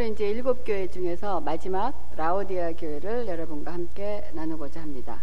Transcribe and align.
오늘은 0.00 0.14
이제 0.14 0.30
일곱 0.30 0.64
교회 0.64 0.86
중에서 0.86 1.40
마지막 1.40 1.92
라오디아 2.16 2.72
교회를 2.72 3.26
여러분과 3.26 3.74
함께 3.74 4.24
나누고자 4.32 4.80
합니다. 4.80 5.20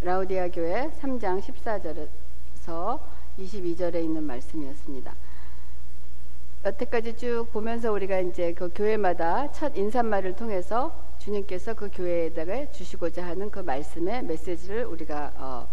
라오디아 0.00 0.48
교회 0.48 0.90
3장 0.98 1.42
14절에서 1.42 2.98
22절에 3.38 4.02
있는 4.02 4.22
말씀이었습니다. 4.22 5.14
여태까지 6.64 7.18
쭉 7.18 7.48
보면서 7.52 7.92
우리가 7.92 8.20
이제 8.20 8.54
그 8.54 8.70
교회마다 8.74 9.52
첫 9.52 9.76
인사말을 9.76 10.34
통해서 10.34 10.94
주님께서 11.18 11.74
그 11.74 11.90
교회에다가 11.92 12.72
주시고자 12.72 13.26
하는 13.26 13.50
그 13.50 13.58
말씀의 13.58 14.24
메시지를 14.24 14.86
우리가 14.86 15.32
어, 15.36 15.68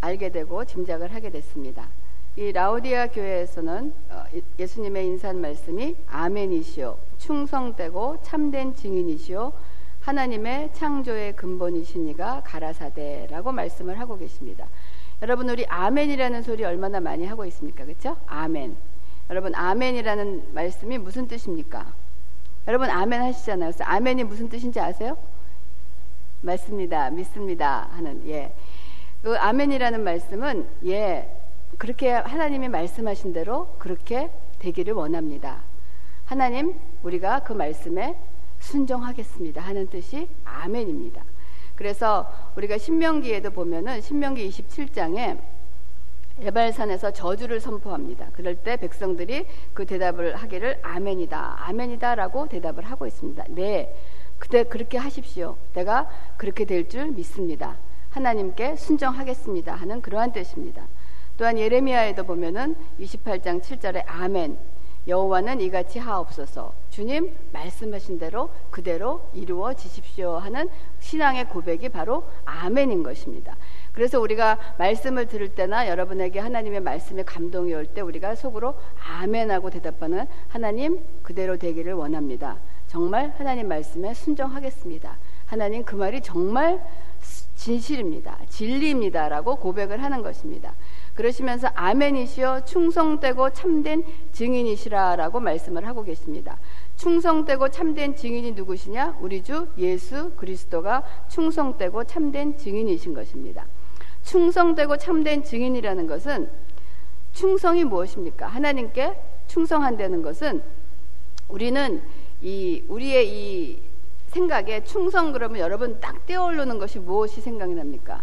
알게 0.00 0.30
되고 0.30 0.64
짐작을 0.64 1.12
하게 1.12 1.28
됐습니다. 1.28 1.86
이 2.34 2.50
라오디아 2.50 3.08
교회에서는 3.08 3.92
어, 4.08 4.24
예수님의 4.58 5.06
인사 5.06 5.34
말씀이 5.34 5.96
아멘이시오, 6.06 6.96
충성되고 7.22 8.18
참된 8.22 8.74
증인이시오, 8.74 9.52
하나님의 10.00 10.70
창조의 10.74 11.36
근본이시니가 11.36 12.42
가라사대라고 12.44 13.52
말씀을 13.52 14.00
하고 14.00 14.18
계십니다. 14.18 14.66
여러분 15.22 15.48
우리 15.48 15.64
아멘이라는 15.66 16.42
소리 16.42 16.64
얼마나 16.64 16.98
많이 16.98 17.24
하고 17.24 17.44
있습니까? 17.46 17.84
그렇죠? 17.84 18.16
아멘. 18.26 18.76
여러분 19.30 19.54
아멘이라는 19.54 20.52
말씀이 20.52 20.98
무슨 20.98 21.28
뜻입니까? 21.28 21.92
여러분 22.66 22.90
아멘 22.90 23.22
하시잖아요. 23.22 23.70
그래서 23.70 23.84
아멘이 23.84 24.24
무슨 24.24 24.48
뜻인지 24.48 24.80
아세요? 24.80 25.16
맞습니다. 26.40 27.10
믿습니다. 27.10 27.88
하는 27.92 28.26
예. 28.26 28.52
그 29.22 29.38
아멘이라는 29.38 30.02
말씀은 30.02 30.66
예 30.86 31.28
그렇게 31.78 32.10
하나님이 32.10 32.68
말씀하신 32.68 33.32
대로 33.32 33.68
그렇게 33.78 34.28
되기를 34.58 34.94
원합니다. 34.94 35.62
하나님, 36.32 36.80
우리가 37.02 37.40
그 37.40 37.52
말씀에 37.52 38.16
순종하겠습니다. 38.58 39.60
하는 39.60 39.86
뜻이 39.88 40.30
아멘입니다. 40.46 41.22
그래서 41.74 42.26
우리가 42.56 42.78
신명기에도 42.78 43.50
보면은 43.50 44.00
신명기 44.00 44.48
27장에 44.48 45.38
에발산에서 46.40 47.10
저주를 47.10 47.60
선포합니다. 47.60 48.28
그럴 48.32 48.54
때 48.54 48.78
백성들이 48.78 49.46
그 49.74 49.84
대답을 49.84 50.36
하기를 50.36 50.78
아멘이다, 50.80 51.66
아멘이다라고 51.66 52.48
대답을 52.48 52.84
하고 52.84 53.06
있습니다. 53.06 53.44
네, 53.50 53.94
그때 54.38 54.62
그렇게 54.64 54.96
하십시오. 54.96 55.58
내가 55.74 56.08
그렇게 56.38 56.64
될 56.64 56.88
줄 56.88 57.10
믿습니다. 57.10 57.76
하나님께 58.08 58.76
순종하겠습니다. 58.76 59.74
하는 59.74 60.00
그러한 60.00 60.32
뜻입니다. 60.32 60.86
또한 61.36 61.58
예레미야에도 61.58 62.24
보면은 62.24 62.74
28장 62.98 63.60
7절에 63.60 64.04
아멘. 64.06 64.71
여호와는 65.08 65.60
이같이 65.60 65.98
하옵소서. 65.98 66.72
주님 66.90 67.34
말씀하신 67.52 68.18
대로 68.18 68.50
그대로 68.70 69.28
이루어지십시오 69.34 70.36
하는 70.36 70.68
신앙의 71.00 71.48
고백이 71.48 71.88
바로 71.88 72.24
아멘인 72.44 73.02
것입니다. 73.02 73.56
그래서 73.92 74.20
우리가 74.20 74.58
말씀을 74.78 75.26
들을 75.26 75.48
때나 75.48 75.88
여러분에게 75.88 76.38
하나님의 76.38 76.80
말씀에 76.80 77.24
감동이 77.24 77.74
올 77.74 77.86
때 77.86 78.00
우리가 78.00 78.34
속으로 78.36 78.74
아멘하고 79.20 79.70
대답하는 79.70 80.26
하나님 80.48 81.00
그대로 81.22 81.56
되기를 81.56 81.92
원합니다. 81.94 82.58
정말 82.86 83.34
하나님 83.38 83.68
말씀에 83.68 84.14
순종하겠습니다. 84.14 85.18
하나님 85.46 85.84
그 85.84 85.94
말이 85.94 86.20
정말 86.22 86.80
진실입니다. 87.54 88.38
진리입니다라고 88.48 89.56
고백을 89.56 90.02
하는 90.02 90.22
것입니다. 90.22 90.74
그러시면서 91.14 91.68
아멘이시여 91.74 92.64
충성되고 92.64 93.50
참된 93.50 94.04
증인이시라라고 94.32 95.40
말씀을 95.40 95.86
하고 95.86 96.02
계십니다. 96.02 96.58
충성되고 96.96 97.68
참된 97.68 98.16
증인이 98.16 98.52
누구시냐? 98.52 99.18
우리 99.20 99.42
주 99.42 99.68
예수 99.76 100.32
그리스도가 100.36 101.02
충성되고 101.28 102.04
참된 102.04 102.56
증인이신 102.56 103.14
것입니다. 103.14 103.66
충성되고 104.24 104.96
참된 104.96 105.42
증인이라는 105.42 106.06
것은 106.06 106.48
충성이 107.32 107.84
무엇입니까? 107.84 108.46
하나님께 108.46 109.18
충성한다는 109.48 110.22
것은 110.22 110.62
우리는 111.48 112.02
이 112.40 112.82
우리의 112.88 113.28
이 113.28 113.91
생각에 114.32 114.82
충성 114.84 115.32
그러면 115.32 115.60
여러분 115.60 116.00
딱 116.00 116.26
떠오르는 116.26 116.78
것이 116.78 116.98
무엇이 116.98 117.40
생각이 117.40 117.74
납니까? 117.74 118.22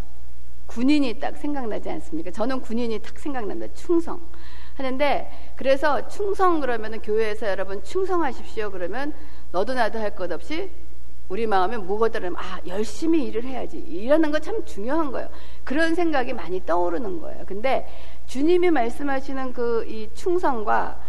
군인이 0.68 1.20
딱 1.20 1.38
생각나지 1.38 1.90
않습니까? 1.90 2.32
저는 2.32 2.62
군인이 2.62 3.00
딱 3.00 3.18
생각납니다. 3.18 3.74
충성. 3.74 4.20
하는데 4.76 5.30
그래서 5.56 6.08
충성 6.08 6.60
그러면 6.62 7.02
교회에서 7.02 7.48
여러분 7.48 7.84
충성하십시오 7.84 8.72
그러면 8.72 9.14
너도 9.52 9.74
나도 9.74 10.00
할 10.00 10.16
것 10.16 10.32
없이 10.32 10.70
우리 11.28 11.46
마음에 11.46 11.78
무엇들은 11.78 12.36
아 12.38 12.60
열심히 12.66 13.26
일을 13.26 13.44
해야지 13.44 13.78
이러는 13.78 14.32
거 14.32 14.40
참 14.40 14.64
중요한 14.66 15.12
거예요. 15.12 15.30
그런 15.64 15.94
생각이 15.96 16.34
많이 16.34 16.66
떠오르는 16.66 17.20
거예요. 17.22 17.44
근데 17.46 17.88
주님이 18.28 18.72
말씀하시는 18.72 19.54
그 19.54 19.86
이 19.88 20.10
충성과 20.14 21.00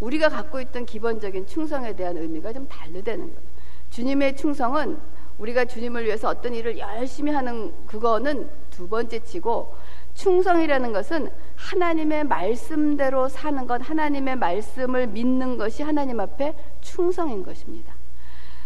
우리가 0.00 0.28
갖고 0.28 0.60
있던 0.60 0.84
기본적인 0.86 1.46
충성에 1.46 1.94
대한 1.94 2.16
의미가 2.16 2.52
좀 2.52 2.66
다르다는 2.68 3.26
거예요. 3.34 3.49
주님의 3.90 4.36
충성은 4.36 4.98
우리가 5.38 5.64
주님을 5.64 6.04
위해서 6.04 6.28
어떤 6.28 6.54
일을 6.54 6.78
열심히 6.78 7.32
하는 7.32 7.72
그거는 7.86 8.48
두 8.70 8.88
번째 8.88 9.20
치고 9.20 9.74
충성이라는 10.14 10.92
것은 10.92 11.30
하나님의 11.56 12.24
말씀대로 12.24 13.28
사는 13.28 13.66
것, 13.66 13.80
하나님의 13.88 14.36
말씀을 14.36 15.06
믿는 15.06 15.56
것이 15.56 15.82
하나님 15.82 16.20
앞에 16.20 16.54
충성인 16.80 17.42
것입니다. 17.42 17.94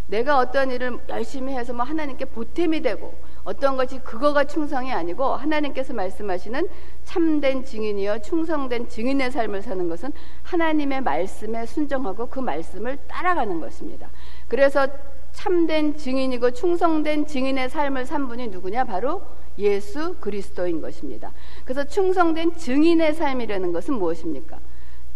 내가 0.07 0.39
어떤 0.39 0.71
일을 0.71 0.99
열심히 1.09 1.55
해서 1.55 1.73
뭐 1.73 1.85
하나님께 1.85 2.27
보탬이 2.27 2.83
되고 2.83 3.15
어떤 3.45 3.77
것이 3.77 3.99
그거가 4.01 4.45
충성이 4.45 4.93
아니고 4.93 5.25
하나님께서 5.25 5.95
말씀하시는 5.95 6.69
참된 7.05 7.65
증인이여 7.65 8.19
충성된 8.21 8.89
증인의 8.89 9.31
삶을 9.31 9.63
사는 9.63 9.89
것은 9.89 10.13
하나님의 10.43 11.03
말씀에 11.03 11.67
순종하고 11.67 12.27
그 12.27 12.41
말씀을 12.41 12.99
따라가는 13.09 13.61
것입니다. 13.61 14.11
그래서 14.49 14.87
참된 15.35 15.97
증인이고 15.97 16.53
충성된 16.53 17.27
증인의 17.27 17.69
삶을 17.69 18.07
산 18.07 18.29
분이 18.29 18.49
누구냐? 18.49 18.85
바로 18.85 19.23
예수 19.59 20.15
그리스도인 20.21 20.81
것입니다. 20.81 21.33
그래서 21.65 21.85
충성된 21.85 22.57
증인의 22.57 23.15
삶이라는 23.15 23.73
것은 23.73 23.95
무엇입니까? 23.95 24.59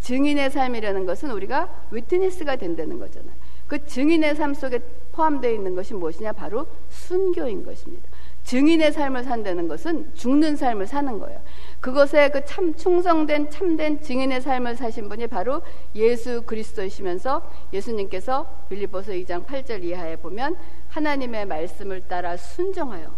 증인의 0.01 0.51
삶이라는 0.51 1.07
것은 1.07 1.31
우리가 1.31 1.87
위트니스가 1.91 2.57
된다는 2.57 2.99
거잖아요. 2.99 3.33
그 3.67 3.85
증인의 3.87 4.35
삶 4.37 4.55
속에 4.55 4.81
포함되어 5.13 5.53
있는 5.53 5.75
것이 5.75 5.95
무엇이냐? 5.95 6.33
바로 6.33 6.67
순교인 6.89 7.65
것입니다. 7.65 8.08
증인의 8.49 8.93
삶을 8.93 9.25
산다는 9.25 9.69
것은 9.69 10.15
죽는 10.15 10.57
삶을 10.57 10.87
사는 10.87 11.19
거예요. 11.19 11.39
그것에 11.81 12.31
그 12.31 12.43
참 12.47 12.75
충성된 12.75 13.51
참된 13.51 14.01
증인의 14.01 14.41
삶을 14.41 14.75
사신 14.75 15.11
분이 15.11 15.27
바로 15.27 15.61
예수 15.95 16.41
그리스도이시면서 16.47 17.43
예수님께서 17.75 18.65
빌립보서 18.71 19.13
2장 19.13 19.45
8절 19.45 19.85
이하에 19.85 20.17
보면 20.17 20.57
하나님의 20.89 21.45
말씀을 21.45 22.01
따라 22.09 22.39
순종하여 22.39 23.15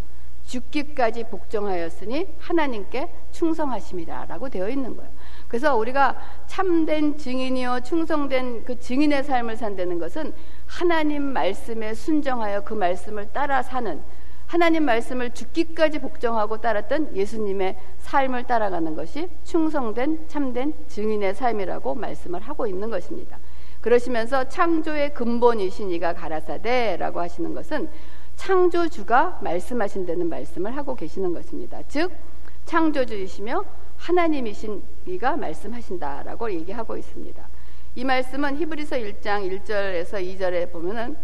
죽기까지 0.46 1.22
복종하였으니 1.30 2.34
하나님께 2.40 3.08
충성하심이라라고 3.30 4.48
되어 4.48 4.69
있는 4.69 4.96
거예요. 4.96 5.12
그래서 5.46 5.76
우리가 5.76 6.19
참된 6.48 7.16
증인이요 7.16 7.82
충성된 7.84 8.64
그 8.64 8.80
증인의 8.80 9.22
삶을 9.22 9.56
산다는 9.56 10.00
것은 10.00 10.32
하나님 10.66 11.22
말씀에 11.22 11.94
순종하여 11.94 12.62
그 12.62 12.74
말씀을 12.74 13.28
따라 13.32 13.62
사는 13.62 14.02
하나님 14.50 14.84
말씀을 14.84 15.31
죽기까지 15.31 16.00
복종하고 16.00 16.61
따랐던 16.61 17.16
예수님의 17.16 17.77
삶을 17.99 18.49
따라가는 18.49 18.97
것이 18.97 19.28
충성된 19.44 20.27
참된 20.27 20.75
증인의 20.88 21.37
삶이라고 21.37 21.94
말씀을 21.94 22.41
하고 22.41 22.66
있는 22.66 22.91
것입니다. 22.91 23.38
그러시면서 23.81 24.49
창조의 24.49 25.15
근본이신 25.15 25.93
이가 25.93 26.15
가라사대라고 26.15 27.20
하시는 27.20 27.55
것은 27.55 27.88
창조주가 28.35 29.38
말씀하신 29.41 30.06
다는 30.06 30.29
말씀을 30.29 30.76
하고 30.76 30.96
계시는 30.96 31.32
것입니다. 31.32 31.81
즉 31.87 32.11
창조주이시며 32.64 33.64
하나님이신 33.99 34.82
이가 35.06 35.37
말씀하신다라고 35.37 36.50
얘기하고 36.50 36.96
있습니다. 36.96 37.49
이 37.94 38.05
말씀은 38.05 38.56
히브리서 38.56 38.96
1장 38.96 39.49
1절에서 39.49 40.14
2절에 40.14 40.73
보면은 40.73 41.17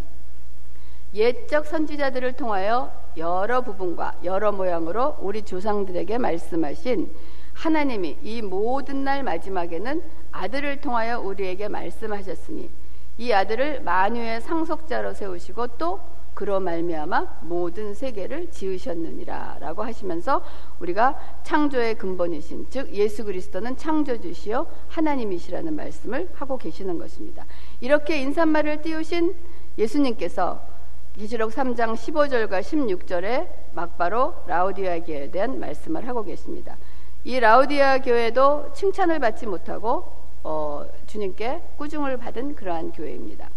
옛적 1.12 1.66
선지자들을 1.66 2.34
통하여 2.34 3.05
여러 3.16 3.62
부분과 3.62 4.16
여러 4.24 4.52
모양으로 4.52 5.16
우리 5.20 5.42
조상들에게 5.42 6.18
말씀하신 6.18 7.10
하나님이 7.54 8.18
이 8.22 8.42
모든 8.42 9.04
날 9.04 9.22
마지막에는 9.22 10.02
아들을 10.32 10.80
통하여 10.80 11.20
우리에게 11.20 11.68
말씀하셨으니 11.68 12.70
이 13.18 13.32
아들을 13.32 13.82
만유의 13.82 14.42
상속자로 14.42 15.14
세우시고 15.14 15.68
또 15.78 16.00
그로 16.34 16.60
말미암아 16.60 17.38
모든 17.40 17.94
세계를 17.94 18.50
지으셨느니라라고 18.50 19.82
하시면서 19.82 20.44
우리가 20.80 21.18
창조의 21.44 21.94
근본이신 21.94 22.66
즉 22.68 22.92
예수 22.92 23.24
그리스도는 23.24 23.78
창조주시요 23.78 24.66
하나님이시라는 24.88 25.74
말씀을 25.74 26.28
하고 26.34 26.58
계시는 26.58 26.98
것입니다. 26.98 27.46
이렇게 27.80 28.20
인사말을 28.20 28.82
띄우신 28.82 29.34
예수님께서 29.78 30.75
계시록 31.18 31.50
3장 31.52 31.94
15절과 31.94 32.60
16절에 32.60 33.48
막바로 33.72 34.34
라우디아 34.46 35.00
교회에 35.00 35.30
대한 35.30 35.58
말씀을 35.58 36.06
하고 36.06 36.22
계십니다. 36.22 36.76
이 37.24 37.40
라우디아 37.40 37.98
교회도 37.98 38.74
칭찬을 38.74 39.18
받지 39.18 39.46
못하고 39.46 40.12
어, 40.42 40.84
주님께 41.06 41.62
꾸중을 41.78 42.18
받은 42.18 42.54
그러한 42.54 42.92
교회입니다. 42.92 43.48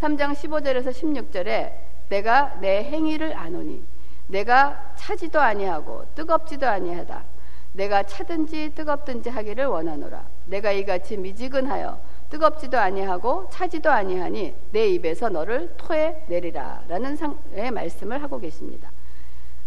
3장 0.00 0.34
15절에서 0.34 0.90
16절에 0.90 1.72
내가 2.10 2.58
내 2.60 2.84
행위를 2.84 3.36
아노니 3.36 3.82
내가 4.28 4.94
차지도 4.94 5.40
아니하고 5.40 6.04
뜨겁지도 6.14 6.68
아니하다. 6.68 7.24
내가 7.72 8.04
차든지 8.04 8.72
뜨겁든지 8.76 9.30
하기를 9.30 9.66
원하노라. 9.66 10.24
내가 10.46 10.70
이같이 10.70 11.16
미지근하여 11.16 11.98
뜨겁지도 12.30 12.78
아니하고 12.78 13.48
차지도 13.50 13.90
아니하니 13.90 14.54
내 14.72 14.88
입에서 14.88 15.28
너를 15.28 15.74
토해 15.76 16.24
내리라라는 16.28 17.16
상의 17.16 17.70
말씀을 17.70 18.22
하고 18.22 18.40
계십니다. 18.40 18.90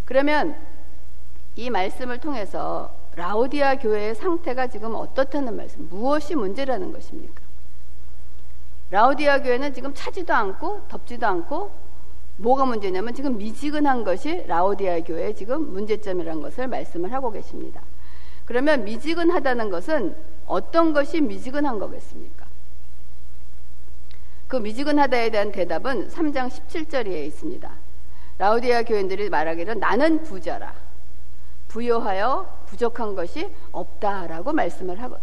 그러면 0.04 0.56
이 1.56 1.70
말씀을 1.70 2.18
통해서 2.18 2.94
라우디아 3.16 3.76
교회의 3.76 4.14
상태가 4.14 4.68
지금 4.68 4.94
어떻다는 4.94 5.56
말씀, 5.56 5.88
무엇이 5.88 6.36
문제라는 6.36 6.92
것입니까? 6.92 7.42
라우디아 8.90 9.42
교회는 9.42 9.74
지금 9.74 9.92
차지도 9.92 10.32
않고 10.32 10.82
덥지도 10.88 11.26
않고 11.26 11.70
뭐가 12.38 12.64
문제냐면 12.64 13.12
지금 13.12 13.36
미지근한 13.36 14.04
것이 14.04 14.44
라우디아 14.46 15.00
교회의 15.00 15.34
지금 15.34 15.72
문제점이라는 15.72 16.40
것을 16.40 16.68
말씀을 16.68 17.12
하고 17.12 17.30
계십니다. 17.32 17.82
그러면 18.44 18.84
미지근하다는 18.84 19.70
것은 19.70 20.16
어떤 20.46 20.92
것이 20.92 21.20
미지근한 21.20 21.78
거겠습니까? 21.78 22.37
그 24.48 24.56
미지근하다에 24.56 25.30
대한 25.30 25.52
대답은 25.52 26.08
3장 26.08 26.48
17절에 26.48 27.26
있습니다. 27.26 27.70
라우디아 28.38 28.82
교인들이 28.82 29.28
말하기를 29.28 29.78
나는 29.78 30.22
부자라. 30.22 30.72
부여하여 31.68 32.64
부족한 32.64 33.14
것이 33.14 33.50
없다라고 33.72 34.54
말씀을 34.54 35.02
하고 35.02 35.18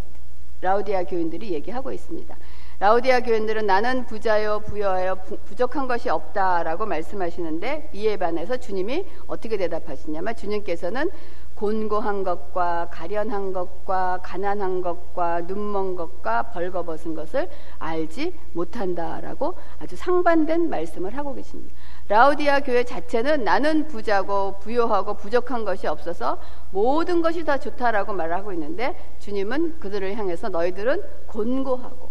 라우디아 0.62 1.06
교인들이 1.06 1.54
얘기하고 1.54 1.92
있습니다. 1.92 2.36
라우디아 2.80 3.22
교인들은 3.22 3.66
나는 3.66 4.06
부자요 4.06 4.60
부여하여 4.60 5.16
부, 5.16 5.56
족한 5.56 5.88
것이 5.88 6.10
없다라고 6.10 6.86
말씀하시는데 6.86 7.90
이에 7.94 8.18
반해서 8.18 8.58
주님이 8.58 9.06
어떻게 9.28 9.58
대답하시냐면 9.58 10.36
주님께서는 10.36 11.10
곤고한 11.56 12.24
것과 12.24 12.90
가련한 12.92 13.54
것과 13.54 14.20
가난한 14.22 14.82
것과 14.82 15.42
눈먼 15.42 15.96
것과 15.96 16.52
벌거벗은 16.52 17.16
것을 17.16 17.50
알지 17.80 18.38
못한다라고 18.52 19.56
아주 19.80 19.96
상반된 19.96 20.70
말씀을 20.70 21.18
하고 21.18 21.34
계십니다. 21.34 21.74
라우디아 22.10 22.60
교회 22.60 22.84
자체는 22.84 23.44
나는 23.44 23.88
부자고 23.88 24.60
부요하고 24.60 25.16
부족한 25.16 25.64
것이 25.64 25.88
없어서 25.88 26.40
모든 26.72 27.22
것이 27.22 27.46
다 27.46 27.58
좋다라고 27.58 28.14
말하고 28.14 28.52
있는데 28.54 28.96
주님은 29.20 29.80
그들을 29.80 30.16
향해서 30.16 30.50
너희들은 30.50 31.02
곤고하고 31.28 32.10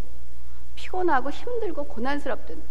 피곤하고 0.75 1.31
힘들고 1.31 1.85
고난스럽다는 1.85 2.63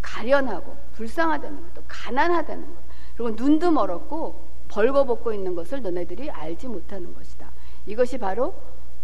가련하고 0.00 0.76
불쌍하다는 0.94 1.60
것, 1.60 1.74
또 1.74 1.82
가난하다는 1.86 2.66
것, 2.66 2.74
그리고 3.16 3.30
눈도 3.30 3.70
멀었고 3.70 4.43
벌거벗고 4.74 5.32
있는 5.32 5.54
것을 5.54 5.82
너네들이 5.82 6.30
알지 6.30 6.66
못하는 6.66 7.14
것이다. 7.14 7.48
이것이 7.86 8.18
바로 8.18 8.54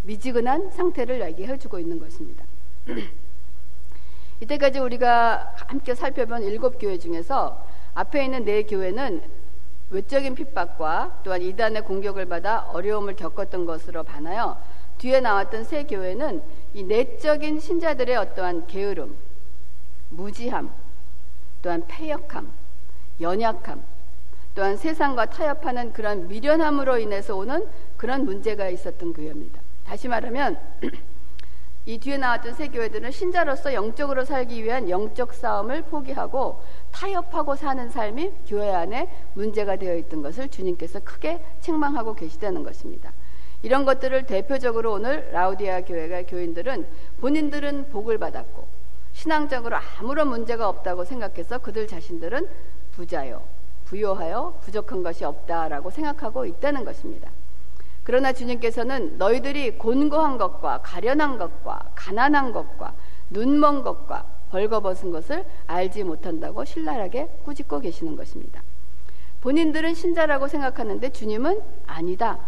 미지근한 0.03 0.73
상태를 0.73 1.21
얘기해 1.21 1.59
주고 1.59 1.79
있는 1.79 2.01
것입니다. 2.01 2.45
이때까지 4.41 4.81
우리가 4.81 5.55
함께 5.69 5.95
살펴본 5.95 6.43
일곱 6.43 6.79
교회 6.81 6.99
중에서 6.99 7.65
앞에 7.95 8.25
있는 8.25 8.45
네 8.45 8.65
교회는 8.65 9.23
외적인 9.91 10.35
핍박과 10.35 11.21
또한 11.23 11.43
이단의 11.43 11.85
공격을 11.85 12.27
받아 12.27 12.63
어려움을 12.73 13.15
겪었던 13.15 13.65
것으로 13.65 14.03
봐나요. 14.03 14.57
뒤에 14.99 15.21
나왔던 15.21 15.65
세 15.65 15.85
교회는 15.85 16.43
이 16.75 16.83
내적인 16.83 17.61
신자들의 17.61 18.17
어떠한 18.17 18.67
게으름, 18.67 19.17
무지함, 20.09 20.73
또한 21.63 21.85
패역함, 21.87 22.51
연약함, 23.21 23.83
또한 24.55 24.77
세상과 24.77 25.27
타협하는 25.27 25.93
그런 25.93 26.29
미련함으로 26.29 26.99
인해서 26.99 27.37
오는 27.37 27.67
그런 27.97 28.25
문제가 28.25 28.69
있었던 28.69 29.13
교회입니다. 29.13 29.61
다시 29.85 30.09
말하면 30.09 30.59
이 31.87 31.99
뒤에 31.99 32.19
나왔던 32.19 32.55
세 32.55 32.69
교회들은 32.69 33.11
신자로서 33.11 33.73
영적으로 33.75 34.25
살기 34.25 34.63
위한 34.63 34.91
영적 34.91 35.35
싸움을 35.35 35.83
포기하고 35.83 36.63
타협하고 36.93 37.57
사는 37.57 37.89
삶이 37.89 38.33
교회 38.47 38.71
안에 38.71 39.09
문제가 39.35 39.77
되어 39.77 39.97
있던 39.97 40.23
것을 40.23 40.49
주님께서 40.49 41.01
크게 41.01 41.43
책망하고 41.61 42.15
계시다는 42.15 42.63
것입니다. 42.63 43.13
이런 43.63 43.85
것들을 43.85 44.27
대표적으로 44.27 44.93
오늘 44.93 45.31
라우디아 45.33 45.83
교회가 45.83 46.23
교인들은 46.25 46.87
본인들은 47.21 47.91
복을 47.91 48.19
받았고 48.19 48.67
신앙적으로 49.13 49.77
아무런 49.99 50.29
문제가 50.29 50.69
없다고 50.69 51.05
생각해서 51.05 51.59
그들 51.59 51.87
자신들은 51.87 52.47
부자요, 52.93 53.43
부요하여 53.91 54.55
부족한 54.61 55.03
것이 55.03 55.25
없다라고 55.25 55.91
생각하고 55.91 56.47
있다는 56.47 56.85
것입니다. 56.85 57.29
그러나 58.05 58.33
주님께서는 58.33 59.19
너희들이 59.19 59.79
곤고한 59.79 60.39
것과 60.39 60.81
가련한 60.83 61.39
것과 61.39 61.91
가난한 61.97 62.53
것과 62.53 62.95
눈먼 63.31 63.83
것과 63.83 64.25
벌거벗은 64.51 65.11
것을 65.11 65.45
알지 65.67 66.05
못한다고 66.05 66.65
신랄하게 66.65 67.29
꾸짖고 67.45 67.81
계시는 67.81 68.15
것입니다. 68.17 68.63
본인들은 69.41 69.95
신자라고 69.95 70.47
생각하는데 70.47 71.11
주님은 71.11 71.61
아니다. 71.87 72.39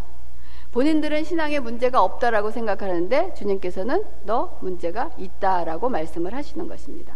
본인들은 0.70 1.24
신앙에 1.24 1.58
문제가 1.58 2.02
없다라고 2.02 2.50
생각하는데 2.50 3.34
주님께서는 3.34 4.04
너 4.24 4.58
문제가 4.60 5.10
있다라고 5.18 5.88
말씀을 5.88 6.34
하시는 6.34 6.68
것입니다. 6.68 7.14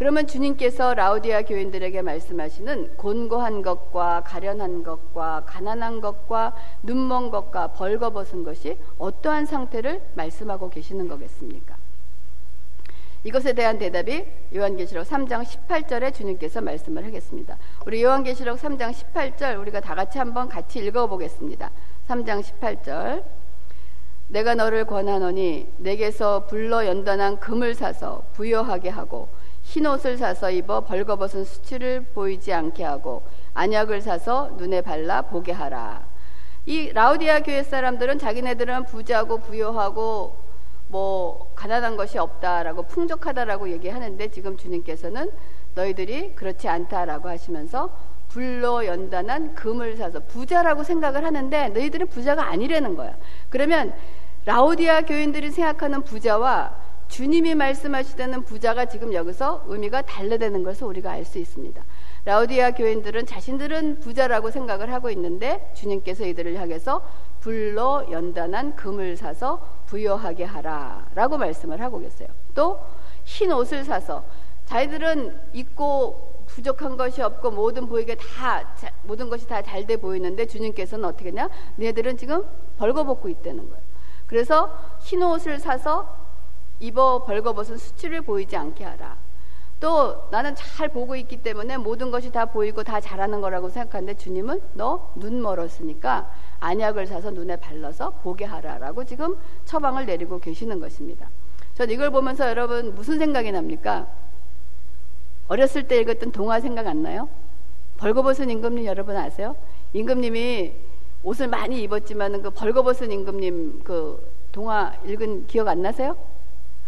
그러면 0.00 0.26
주님께서 0.26 0.94
라우디아 0.94 1.42
교인들에게 1.42 2.00
말씀하시는 2.00 2.96
곤고한 2.96 3.60
것과 3.60 4.22
가련한 4.24 4.82
것과 4.82 5.44
가난한 5.44 6.00
것과 6.00 6.54
눈먼 6.82 7.30
것과 7.30 7.74
벌거벗은 7.74 8.42
것이 8.42 8.78
어떠한 8.96 9.44
상태를 9.44 10.00
말씀하고 10.14 10.70
계시는 10.70 11.06
거겠습니까? 11.06 11.76
이것에 13.24 13.52
대한 13.52 13.76
대답이 13.76 14.24
요한계시록 14.56 15.06
3장 15.06 15.44
18절에 15.44 16.14
주님께서 16.14 16.62
말씀을 16.62 17.04
하겠습니다. 17.04 17.58
우리 17.84 18.02
요한계시록 18.02 18.58
3장 18.58 18.94
18절 18.94 19.60
우리가 19.60 19.80
다 19.80 19.94
같이 19.94 20.16
한번 20.16 20.48
같이 20.48 20.78
읽어보겠습니다. 20.78 21.70
3장 22.08 22.42
18절 22.42 23.22
내가 24.28 24.54
너를 24.54 24.86
권하노니 24.86 25.74
내게서 25.76 26.46
불러 26.46 26.86
연단한 26.86 27.38
금을 27.38 27.74
사서 27.74 28.22
부여하게 28.32 28.88
하고 28.88 29.28
흰 29.70 29.86
옷을 29.86 30.16
사서 30.16 30.50
입어 30.50 30.80
벌거벗은 30.80 31.44
수치를 31.44 32.02
보이지 32.12 32.52
않게 32.52 32.82
하고 32.82 33.22
안약을 33.54 34.00
사서 34.00 34.54
눈에 34.56 34.80
발라 34.80 35.22
보게 35.22 35.52
하라. 35.52 36.02
이 36.66 36.90
라우디아 36.92 37.38
교회 37.44 37.62
사람들은 37.62 38.18
자기네들은 38.18 38.86
부자고 38.86 39.38
부여하고 39.38 40.36
뭐 40.88 41.52
가난한 41.54 41.96
것이 41.96 42.18
없다라고 42.18 42.82
풍족하다라고 42.88 43.70
얘기하는데 43.70 44.28
지금 44.32 44.56
주님께서는 44.56 45.30
너희들이 45.76 46.34
그렇지 46.34 46.68
않다라고 46.68 47.28
하시면서 47.28 47.96
불로 48.28 48.84
연단한 48.84 49.54
금을 49.54 49.96
사서 49.96 50.18
부자라고 50.18 50.82
생각을 50.82 51.24
하는데 51.24 51.68
너희들은 51.68 52.08
부자가 52.08 52.48
아니라는 52.48 52.96
거야. 52.96 53.14
그러면 53.48 53.94
라우디아 54.46 55.02
교인들이 55.02 55.52
생각하는 55.52 56.02
부자와 56.02 56.89
주님이 57.10 57.54
말씀하시다는 57.56 58.44
부자가 58.44 58.86
지금 58.86 59.12
여기서 59.12 59.64
의미가 59.66 60.02
달라되는 60.02 60.62
것을 60.62 60.86
우리가 60.86 61.10
알 61.10 61.24
수 61.24 61.38
있습니다. 61.38 61.82
라우디아 62.24 62.70
교인들은 62.70 63.26
자신들은 63.26 64.00
부자라고 64.00 64.50
생각을 64.50 64.92
하고 64.92 65.10
있는데 65.10 65.70
주님께서 65.74 66.24
이들을 66.24 66.54
향해서 66.56 67.02
불로 67.40 68.06
연단한 68.10 68.76
금을 68.76 69.16
사서 69.16 69.60
부여하게 69.86 70.44
하라라고 70.44 71.36
말씀을 71.36 71.80
하고 71.82 71.98
계세요. 71.98 72.28
또 72.54 72.78
흰 73.24 73.52
옷을 73.52 73.84
사서 73.84 74.24
자기들은 74.64 75.38
입고 75.52 76.44
부족한 76.46 76.96
것이 76.96 77.20
없고 77.22 77.50
모든 77.50 77.86
보이게 77.86 78.14
다 78.14 78.64
모든 79.02 79.28
것이 79.28 79.46
다 79.46 79.62
잘 79.62 79.86
돼 79.86 79.96
보이는데 79.98 80.46
주님께서는 80.46 81.04
어떻게 81.04 81.28
했냐? 81.28 81.48
너희들은 81.76 82.16
지금 82.16 82.44
벌거벗고 82.78 83.28
있다는 83.28 83.68
거예요. 83.68 83.82
그래서 84.26 84.78
흰 85.00 85.22
옷을 85.22 85.58
사서 85.58 86.19
입어 86.80 87.24
벌거벗은 87.24 87.76
수치를 87.76 88.22
보이지 88.22 88.56
않게 88.56 88.84
하라. 88.84 89.16
또 89.78 90.28
나는 90.30 90.54
잘 90.54 90.88
보고 90.90 91.16
있기 91.16 91.38
때문에 91.38 91.78
모든 91.78 92.10
것이 92.10 92.30
다 92.30 92.44
보이고 92.44 92.82
다 92.82 93.00
잘하는 93.00 93.40
거라고 93.40 93.70
생각하는데 93.70 94.14
주님은 94.14 94.60
너 94.74 95.12
눈 95.16 95.40
멀었으니까 95.40 96.30
안약을 96.60 97.06
사서 97.06 97.30
눈에 97.30 97.56
발라서 97.56 98.10
보게 98.22 98.44
하라라고 98.44 99.04
지금 99.04 99.36
처방을 99.64 100.04
내리고 100.04 100.38
계시는 100.38 100.80
것입니다. 100.80 101.30
전 101.74 101.88
이걸 101.90 102.10
보면서 102.10 102.48
여러분 102.50 102.94
무슨 102.94 103.18
생각이 103.18 103.52
납니까? 103.52 104.06
어렸을 105.48 105.88
때 105.88 105.98
읽었던 106.00 106.32
동화 106.32 106.60
생각 106.60 106.86
안 106.86 107.02
나요? 107.02 107.28
벌거벗은 107.96 108.50
임금님 108.50 108.84
여러분 108.84 109.16
아세요? 109.16 109.56
임금님이 109.94 110.72
옷을 111.22 111.48
많이 111.48 111.82
입었지만 111.82 112.42
그 112.42 112.50
벌거벗은 112.50 113.10
임금님 113.10 113.80
그 113.82 114.30
동화 114.52 114.94
읽은 115.06 115.46
기억 115.46 115.68
안 115.68 115.80
나세요? 115.82 116.16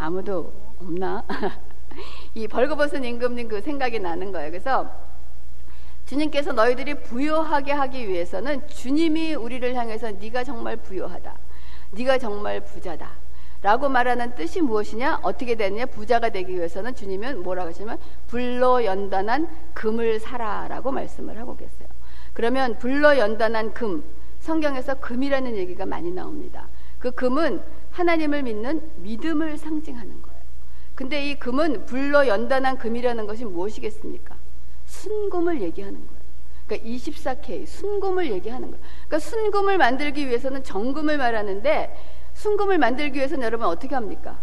아무도 0.02 0.52
없나? 0.80 1.24
이 2.34 2.48
벌거벗은 2.48 3.04
임금님 3.04 3.46
그 3.46 3.60
생각이 3.60 4.00
나는 4.00 4.32
거예요. 4.32 4.50
그래서 4.50 4.90
주님께서 6.06 6.52
너희들이 6.52 6.94
부요하게 6.94 7.70
하기 7.70 8.08
위해서는 8.08 8.66
주님이 8.66 9.34
우리를 9.34 9.74
향해서 9.74 10.10
네가 10.12 10.42
정말 10.42 10.76
부요하다. 10.76 11.38
네가 11.92 12.18
정말 12.18 12.60
부자다. 12.60 13.10
라고 13.62 13.88
말하는 13.88 14.34
뜻이 14.34 14.60
무엇이냐? 14.60 15.20
어떻게 15.22 15.54
되느냐? 15.54 15.86
부자가 15.86 16.30
되기 16.30 16.52
위해서는 16.54 16.96
주님은 16.96 17.44
뭐라고 17.44 17.68
하시면 17.68 17.96
불로 18.26 18.84
연단한 18.84 19.48
금을 19.72 20.18
사라라고 20.18 20.90
말씀을 20.90 21.38
하고 21.38 21.56
계세요. 21.56 21.88
그러면 22.32 22.76
불로 22.78 23.16
연단한 23.16 23.72
금, 23.72 24.02
성경에서 24.40 24.94
금이라는 24.94 25.54
얘기가 25.54 25.86
많이 25.86 26.10
나옵니다. 26.10 26.66
그 26.98 27.12
금은 27.12 27.62
하나님을 27.92 28.42
믿는 28.42 28.90
믿음을 28.96 29.56
상징하는 29.56 30.22
거예요. 30.22 30.42
근데 30.94 31.30
이 31.30 31.38
금은 31.38 31.86
불로 31.86 32.26
연단한 32.26 32.78
금이라는 32.78 33.26
것이 33.26 33.44
무엇이겠습니까? 33.44 34.36
순금을 34.86 35.62
얘기하는 35.62 35.98
거예요. 36.06 36.22
그러니까 36.66 36.88
24K 36.88 37.66
순금을 37.66 38.30
얘기하는 38.32 38.70
거예요. 38.70 38.84
그러니까 39.06 39.18
순금을 39.18 39.78
만들기 39.78 40.26
위해서는 40.28 40.62
정금을 40.64 41.18
말하는데 41.18 41.96
순금을 42.34 42.78
만들기 42.78 43.18
위해서는 43.18 43.44
여러분 43.44 43.66
어떻게 43.66 43.94
합니까? 43.94 44.38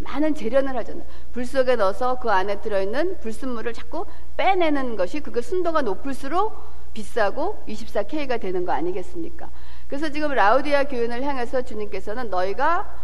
많은 0.00 0.34
재련을 0.34 0.76
하잖아요. 0.76 1.04
불 1.32 1.44
속에 1.44 1.76
넣어서 1.76 2.18
그 2.18 2.30
안에 2.30 2.60
들어있는 2.60 3.18
불순물을 3.18 3.72
자꾸 3.72 4.06
빼내는 4.36 4.96
것이 4.96 5.20
그게 5.20 5.40
순도가 5.40 5.82
높을수록 5.82 6.54
비싸고 6.94 7.64
24K가 7.68 8.40
되는 8.40 8.64
거 8.64 8.72
아니겠습니까? 8.72 9.50
그래서 9.88 10.10
지금 10.10 10.32
라우디아 10.32 10.84
교인을 10.84 11.22
향해서 11.22 11.62
주님께서는 11.62 12.30
너희가 12.30 12.94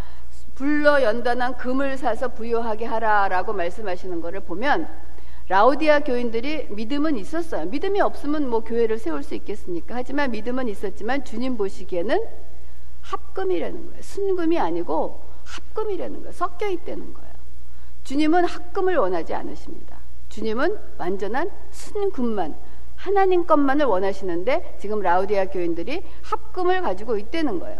불러 0.55 1.03
연단한 1.03 1.57
금을 1.57 1.97
사서 1.97 2.29
부여하게 2.29 2.85
하라라고 2.85 3.53
말씀하시는 3.55 4.21
것을 4.21 4.41
보면 4.41 4.88
라우디아 5.49 6.00
교인들이 6.00 6.69
믿음은 6.71 7.17
있었어요. 7.17 7.67
믿음이 7.67 8.00
없으면 8.00 8.49
뭐 8.49 8.61
교회를 8.61 8.99
세울 8.99 9.23
수 9.23 9.35
있겠습니까? 9.35 9.97
하지만 9.97 10.31
믿음은 10.31 10.69
있었지만 10.69 11.25
주님 11.25 11.57
보시기에는 11.57 12.25
합금이라는 13.03 13.87
거예요. 13.87 14.03
순금이 14.03 14.59
아니고 14.59 15.23
합금이라는 15.45 16.21
거예요. 16.21 16.33
섞여 16.33 16.69
있다는 16.69 17.12
거예요. 17.12 17.35
주님은 18.05 18.45
합금을 18.45 18.97
원하지 18.97 19.35
않으십니다. 19.35 19.99
주님은 20.29 20.79
완전한 20.99 21.50
순금만 21.71 22.55
하나님 23.04 23.46
것만을 23.46 23.84
원하시는데 23.84 24.78
지금 24.80 25.00
라우디아 25.00 25.46
교인들이 25.46 26.02
합금을 26.23 26.80
가지고 26.80 27.18
있다는 27.18 27.61
거예요. 27.61 27.78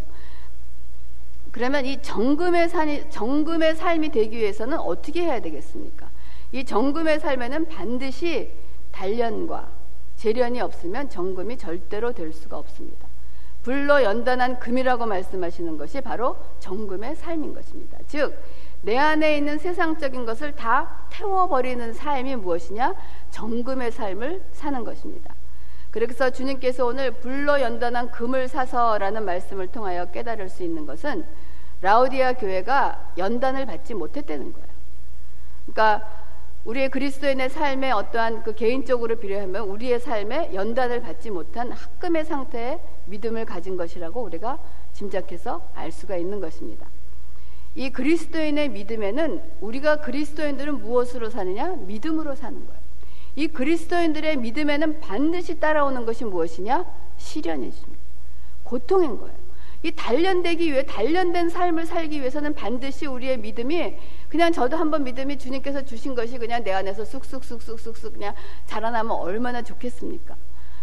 그러면 1.51 1.87
이 1.87 2.03
정금의 2.03 2.69
삶이, 2.69 3.09
정금의 3.09 3.75
삶이 3.75 4.11
되기 4.11 4.37
위해서는 4.37 4.79
어떻게 4.79 5.23
해야 5.23 5.41
되겠습니까? 5.41 6.11
이 6.53 6.65
정금의 6.65 7.21
삶에는 7.21 7.69
반드시 7.69 8.51
단련과 8.93 9.69
재련이 10.17 10.61
없으면 10.61 11.09
정금이 11.09 11.57
절대로 11.57 12.13
될 12.13 12.35
수가 12.35 12.59
없습니다. 12.59 13.09
불로 13.63 14.03
연단한 14.03 14.61
금이라고 14.61 15.07
말씀하시는 15.07 15.79
것이 15.79 16.03
바로 16.03 16.37
정금의 16.61 17.17
삶인 17.17 17.55
것입니다. 17.55 17.97
즉, 18.09 18.35
내 18.83 18.99
안에 18.99 19.39
있는 19.39 19.59
세상적인 19.59 20.27
것을 20.27 20.55
다 20.55 21.07
태워버리는 21.09 21.95
삶이 21.95 22.37
무엇이냐? 22.37 22.95
정금의 23.35 23.91
삶을 23.91 24.45
사는 24.53 24.85
것입니다. 24.85 25.35
그래서 25.91 26.31
주님께서 26.31 26.87
오늘 26.87 27.11
불로 27.11 27.61
연단한 27.61 28.13
금을 28.13 28.47
사서라는 28.47 29.25
말씀을 29.25 29.67
통하여 29.69 30.07
깨달을 30.07 30.49
수 30.49 30.63
있는 30.63 30.87
것은 30.87 31.25
라우디아 31.81 32.35
교회가 32.35 33.15
연단을 33.19 33.67
받지 33.67 33.93
못했다는 33.93 34.53
거예요. 34.53 34.69
그러니까 35.67 36.09
우리의 36.65 36.89
그리스도인의 36.91 37.51
삶에 37.51 37.91
어떠한 37.91 38.45
그 38.45 38.55
개인적으로 38.55 39.17
비례하면 39.17 39.69
우리의 39.69 39.99
삶에 39.99 40.55
연단을 40.55 41.03
받지 41.03 41.31
못한 41.31 41.73
합금의 41.73 42.25
상태의 42.25 42.81
믿음을 43.07 43.45
가진 43.45 43.77
것이라고 43.77 44.23
우리가 44.23 44.59
짐작해서 44.93 45.69
알 45.75 45.91
수가 45.91 46.17
있는 46.17 46.41
것입니다. 46.41 46.87
이 47.75 47.91
그리스도인의 47.91 48.69
믿음에는 48.69 49.43
우리가 49.61 49.97
그리스도인들은 49.97 50.81
무엇으로 50.81 51.31
사느냐? 51.31 51.75
믿음으로 51.75 52.37
사는 52.37 52.65
거예요. 52.65 52.84
이 53.37 53.49
그리스도인들의 53.49 54.37
믿음에는 54.39 55.01
반드시 55.01 55.59
따라오는 55.59 56.05
것이 56.05 56.25
무엇이냐? 56.25 56.85
시련이십니다. 57.17 58.03
고통인 58.63 59.19
거예요. 59.19 59.45
이 59.83 59.93
단련되기 59.93 60.73
위해 60.73 60.87
단련된 60.87 61.51
삶을 61.51 61.85
살기 61.85 62.21
위해서는 62.21 62.55
반드시 62.55 63.05
우리의 63.07 63.39
믿음이 63.39 63.97
그냥 64.31 64.51
저도 64.51 64.79
한번 64.79 65.05
믿음이 65.05 65.37
주님께서 65.37 65.83
주신 65.83 66.15
것이 66.15 66.39
그냥 66.39 66.65
내 66.65 66.73
안에서 66.73 67.05
쑥쑥쑥쑥쑥쑥 67.05 68.15
그냥 68.15 68.35
자라나면 68.65 69.13
얼마나 69.13 69.61
좋겠습니까? 69.61 70.37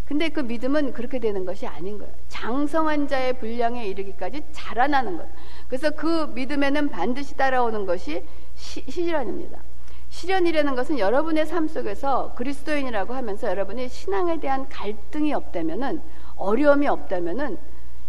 근데 0.05 0.29
그 0.29 0.41
믿음은 0.41 0.93
그렇게 0.93 1.19
되는 1.19 1.45
것이 1.45 1.65
아닌 1.65 1.97
거예요. 1.97 2.13
장성한 2.27 3.07
자의 3.07 3.33
분량에 3.39 3.87
이르기까지 3.87 4.43
자라나는 4.51 5.17
것. 5.17 5.27
그래서 5.67 5.89
그 5.91 6.31
믿음에는 6.35 6.89
반드시 6.89 7.35
따라오는 7.35 7.85
것이 7.85 8.23
시, 8.53 8.83
시련입니다. 8.87 9.63
시련이라는 10.11 10.75
것은 10.75 10.99
여러분의 10.99 11.45
삶 11.45 11.67
속에서 11.67 12.33
그리스도인이라고 12.35 13.13
하면서 13.13 13.47
여러분이 13.47 13.89
신앙에 13.89 14.39
대한 14.39 14.69
갈등이 14.69 15.33
없다면은 15.33 16.01
어려움이 16.35 16.87
없다면은 16.87 17.57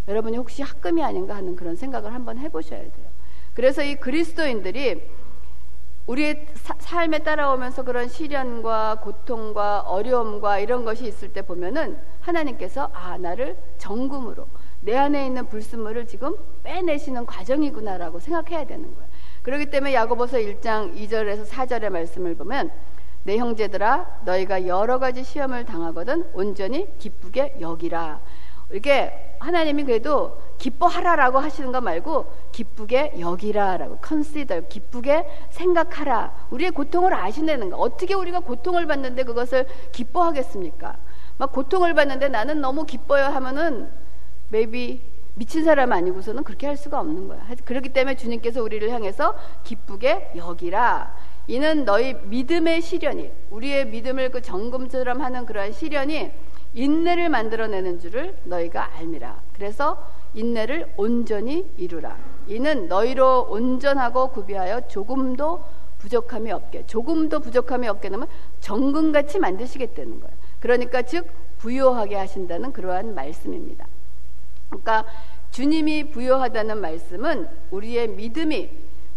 여러분이 0.08 0.36
혹시 0.36 0.62
학금이 0.62 1.02
아닌가 1.02 1.36
하는 1.36 1.54
그런 1.56 1.76
생각을 1.76 2.12
한번 2.12 2.38
해보셔야 2.38 2.80
돼요. 2.80 3.06
그래서 3.54 3.82
이 3.82 3.94
그리스도인들이 3.94 5.00
우리의 6.08 6.48
사, 6.54 6.74
삶에 6.78 7.20
따라오면서 7.20 7.84
그런 7.84 8.08
시련과 8.08 8.96
고통과 8.96 9.80
어려움과 9.82 10.58
이런 10.58 10.84
것이 10.84 11.06
있을 11.06 11.32
때 11.32 11.42
보면은 11.42 11.96
하나님께서 12.20 12.90
아 12.92 13.16
나를 13.16 13.56
정금으로 13.78 14.48
내 14.80 14.96
안에 14.96 15.26
있는 15.26 15.46
불순물을 15.46 16.08
지금 16.08 16.36
빼내시는 16.64 17.24
과정이구나라고 17.26 18.18
생각해야 18.18 18.66
되는 18.66 18.92
거예요. 18.92 19.11
그렇기 19.42 19.66
때문에 19.66 19.94
야고보서 19.94 20.38
1장 20.38 20.96
2절에서 20.96 21.46
4절의 21.46 21.90
말씀을 21.90 22.36
보면 22.36 22.70
내 23.24 23.38
형제들아 23.38 24.20
너희가 24.24 24.66
여러 24.66 24.98
가지 24.98 25.24
시험을 25.24 25.64
당하거든 25.64 26.30
온전히 26.34 26.96
기쁘게 26.98 27.56
여기라. 27.60 28.20
이렇게 28.70 29.36
하나님이 29.38 29.84
그래도 29.84 30.40
기뻐하라라고 30.58 31.38
하시는 31.38 31.72
거 31.72 31.80
말고 31.80 32.32
기쁘게 32.52 33.16
여기라라고 33.18 33.98
consider 34.06 34.66
기쁘게 34.68 35.26
생각하라. 35.50 36.46
우리의 36.50 36.70
고통을 36.70 37.12
아신다는 37.12 37.70
거. 37.70 37.76
어떻게 37.76 38.14
우리가 38.14 38.40
고통을 38.40 38.86
받는데 38.86 39.24
그것을 39.24 39.66
기뻐하겠습니까? 39.92 40.96
막 41.38 41.52
고통을 41.52 41.94
받는데 41.94 42.28
나는 42.28 42.60
너무 42.60 42.84
기뻐요 42.84 43.24
하면은 43.24 43.90
maybe 44.52 45.00
미친 45.34 45.64
사람 45.64 45.92
아니고서는 45.92 46.44
그렇게 46.44 46.66
할 46.66 46.76
수가 46.76 47.00
없는 47.00 47.28
거야. 47.28 47.46
그렇기 47.64 47.90
때문에 47.90 48.16
주님께서 48.16 48.62
우리를 48.62 48.88
향해서 48.90 49.34
기쁘게 49.64 50.32
여기라. 50.36 51.14
이는 51.46 51.84
너희 51.84 52.14
믿음의 52.14 52.82
시련이 52.82 53.30
우리의 53.50 53.86
믿음을 53.86 54.30
그 54.30 54.42
정금처럼 54.42 55.20
하는 55.22 55.46
그러한 55.46 55.72
시련이 55.72 56.30
인내를 56.74 57.28
만들어내는 57.28 57.98
줄을 57.98 58.36
너희가 58.44 58.94
알미라. 58.96 59.42
그래서 59.54 60.06
인내를 60.34 60.92
온전히 60.96 61.70
이루라. 61.76 62.16
이는 62.46 62.88
너희로 62.88 63.48
온전하고 63.50 64.28
구비하여 64.28 64.86
조금도 64.88 65.64
부족함이 65.98 66.50
없게, 66.50 66.84
조금도 66.86 67.40
부족함이 67.40 67.86
없게 67.88 68.08
되면 68.08 68.26
정금같이 68.60 69.38
만드시겠다는 69.38 70.20
거예요. 70.20 70.36
그러니까 70.60 71.02
즉 71.02 71.26
부요하게 71.58 72.16
하신다는 72.16 72.72
그러한 72.72 73.14
말씀입니다. 73.14 73.86
그러니까 74.72 75.04
주님이 75.50 76.10
부요하다는 76.10 76.80
말씀은 76.80 77.48
우리의 77.70 78.08
믿음이 78.08 78.70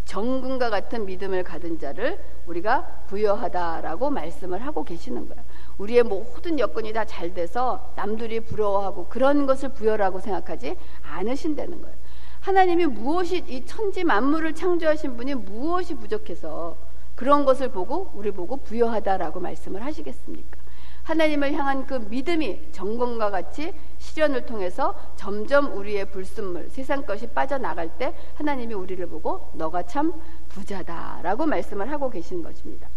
정금과 0.04 0.70
같은 0.70 1.06
믿음을 1.06 1.44
가진 1.44 1.80
자를 1.80 2.20
우리가 2.46 3.04
부여하다라고 3.08 4.12
말씀을 4.12 4.64
하고 4.66 4.84
계시는 4.84 5.28
거예요. 5.28 5.44
우리의 5.78 6.04
모든 6.04 6.60
여건이 6.60 6.94
다 6.94 7.06
잘 7.06 7.34
돼서 7.34 7.92
남들이 7.96 8.40
부러워하고 8.42 9.08
그런 9.08 9.46
것을 9.46 9.70
부여라고 9.70 10.20
생각하지 10.20 10.76
않으신다는 11.02 11.82
거예요. 11.82 11.96
하나님이 12.42 12.86
무엇이 12.86 13.44
이 13.48 13.66
천지 13.66 14.04
만물을 14.04 14.54
창조하신 14.54 15.18
분이 15.18 15.34
무엇이 15.36 15.96
부족해서 15.96 16.78
그런 17.16 17.46
것을 17.46 17.70
보고 17.70 18.12
우리 18.14 18.30
보고 18.30 18.58
부여하다라고 18.58 19.40
말씀을 19.40 19.84
하시겠습니까? 19.84 20.65
하나님을 21.06 21.54
향한 21.54 21.86
그 21.86 21.94
믿음이 22.10 22.72
정금과 22.72 23.30
같이 23.30 23.74
시련을 24.00 24.46
통해서 24.46 24.96
점점 25.16 25.78
우리의 25.78 26.10
불순물, 26.12 26.70
세상 26.70 27.06
것이 27.06 27.28
빠져나갈 27.28 27.90
때 27.98 28.14
하나님이 28.36 28.74
우리를 28.74 29.06
보고 29.08 29.50
너가 29.54 29.84
참 29.84 30.14
부자다라고 30.50 31.46
말씀을 31.46 31.92
하고 31.92 32.10
계신 32.10 32.44
것입니다. 32.44 32.90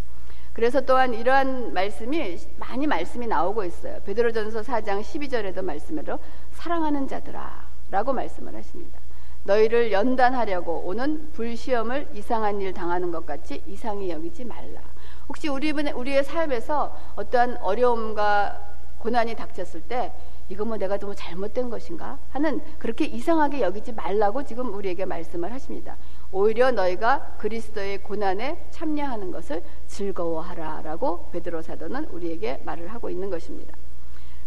그래서 0.54 0.80
또한 0.80 1.14
이러한 1.14 1.74
말씀이 1.74 2.38
많이 2.56 2.86
말씀이 2.86 3.26
나오고 3.26 3.64
있어요. 3.64 4.00
베드로전서 4.04 4.62
4장 4.62 5.02
12절에도 5.02 5.62
말씀으로 5.62 6.18
사랑하는 6.52 7.06
자들아라고 7.06 8.12
말씀을 8.14 8.56
하십니다. 8.56 8.98
너희를 9.44 9.92
연단하려고 9.92 10.82
오는 10.86 11.30
불시험을 11.32 12.08
이상한 12.14 12.60
일 12.60 12.72
당하는 12.72 13.12
것 13.12 13.24
같이 13.24 13.62
이상히 13.66 14.10
여기지 14.10 14.44
말라. 14.44 14.87
혹시 15.28 15.48
우리 15.48 15.72
우리의 15.72 16.24
삶에서 16.24 16.96
어떠한 17.16 17.58
어려움과 17.58 18.68
고난이 18.98 19.34
닥쳤을 19.34 19.82
때 19.82 20.12
이거 20.48 20.64
뭐 20.64 20.76
내가 20.78 20.96
너무 20.96 21.14
잘못된 21.14 21.68
것인가 21.68 22.18
하는 22.30 22.60
그렇게 22.78 23.04
이상하게 23.04 23.60
여기지 23.60 23.92
말라고 23.92 24.44
지금 24.44 24.72
우리에게 24.72 25.04
말씀을 25.04 25.52
하십니다. 25.52 25.96
오히려 26.32 26.70
너희가 26.70 27.34
그리스도의 27.38 28.02
고난에 28.02 28.66
참여하는 28.70 29.30
것을 29.30 29.62
즐거워하라라고 29.86 31.28
베드로 31.32 31.62
사도는 31.62 32.06
우리에게 32.06 32.62
말을 32.64 32.88
하고 32.88 33.10
있는 33.10 33.28
것입니다. 33.28 33.76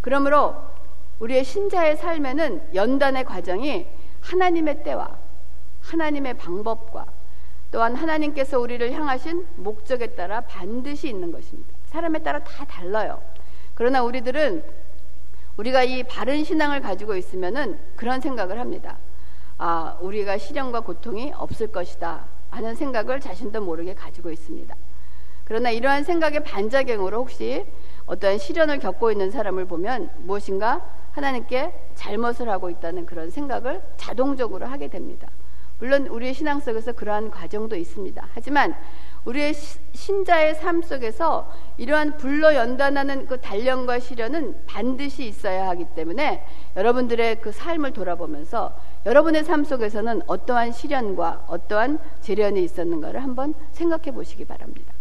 그러므로 0.02 0.56
우리의 1.20 1.44
신자의 1.44 1.98
삶에는 1.98 2.74
연단의 2.74 3.24
과정이 3.26 3.88
하나님의 4.22 4.84
때와 4.84 5.18
하나님의 5.82 6.36
방법과 6.36 7.06
또한 7.72 7.96
하나님께서 7.96 8.60
우리를 8.60 8.92
향하신 8.92 9.48
목적에 9.56 10.08
따라 10.08 10.42
반드시 10.42 11.08
있는 11.08 11.32
것입니다. 11.32 11.70
사람에 11.86 12.20
따라 12.20 12.44
다 12.44 12.66
달라요. 12.66 13.22
그러나 13.74 14.04
우리들은 14.04 14.64
우리가 15.58 15.84
이 15.84 16.04
바른 16.04 16.44
신앙을 16.44 16.82
가지고 16.82 17.16
있으면은 17.16 17.80
그런 17.96 18.20
생각을 18.20 18.60
합니다. 18.60 18.98
아, 19.58 19.98
우리가 20.02 20.38
시련과 20.38 20.82
고통이 20.82 21.34
없을 21.36 21.68
것이다. 21.68 22.26
하는 22.50 22.76
생각을 22.76 23.22
자신도 23.22 23.62
모르게 23.62 23.94
가지고 23.94 24.32
있습니다. 24.32 24.76
그러나 25.46 25.70
이러한 25.70 26.04
생각의 26.04 26.44
반작용으로 26.44 27.20
혹시 27.20 27.66
어떠한 28.06 28.38
시련을 28.38 28.80
겪고 28.80 29.12
있는 29.12 29.32
사람을 29.32 29.66
보면 29.66 30.12
무엇인가 30.18 30.86
하나님께 31.12 31.74
잘못을 31.96 32.50
하고 32.50 32.70
있다는 32.70 33.06
그런 33.06 33.30
생각을 33.30 33.82
자동적으로 33.98 34.66
하게 34.66 34.88
됩니다. 34.88 35.30
물론 35.82 36.06
우리의 36.06 36.36
신앙 36.36 36.60
속에서 36.60 36.92
그러한 36.92 37.32
과정도 37.32 37.76
있습니다. 37.76 38.30
하지만 38.36 38.76
우리의 39.26 39.56
신자의 39.94 40.54
삶 40.54 40.84
속에서 40.84 41.52
이러한 41.78 42.18
불로 42.18 42.54
연단하는 42.54 43.26
그 43.26 43.42
단련과 43.42 44.00
시련은 44.00 44.66
반드시 44.68 45.26
있어야 45.26 45.68
하기 45.70 45.88
때문에 45.96 46.46
여러분들의 46.78 47.42
그 47.42 47.52
삶을 47.52 47.94
돌아보면서 47.94 48.78
여러분의 49.08 49.44
삶 49.44 49.64
속에서는 49.64 50.22
어떠한 50.28 50.72
시련과 50.72 51.46
어떠한 51.48 51.98
재련이 52.22 52.64
있었는가를 52.64 53.24
한번 53.24 53.56
생각해 53.72 54.12
보시기 54.12 54.46
바랍니다. 54.46 54.94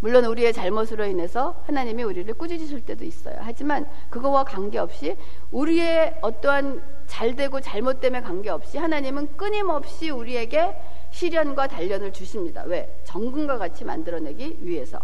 물론 0.00 0.24
우리의 0.24 0.52
잘못으로 0.52 1.04
인해서 1.06 1.62
하나님이 1.66 2.02
우리를 2.02 2.34
꾸짖으실 2.34 2.84
때도 2.86 3.04
있어요. 3.04 3.36
하지만 3.38 3.86
그거와 4.10 4.42
관계없이 4.42 5.16
우리의 5.52 6.18
어떠한 6.22 6.97
잘되고 7.08 7.60
잘못됨에 7.60 8.20
관계없이 8.20 8.78
하나님은 8.78 9.36
끊임없이 9.36 10.10
우리에게 10.10 10.76
시련과 11.10 11.66
단련을 11.66 12.12
주십니다. 12.12 12.62
왜? 12.66 13.00
정금과 13.04 13.58
같이 13.58 13.84
만들어내기 13.84 14.58
위해서. 14.60 15.00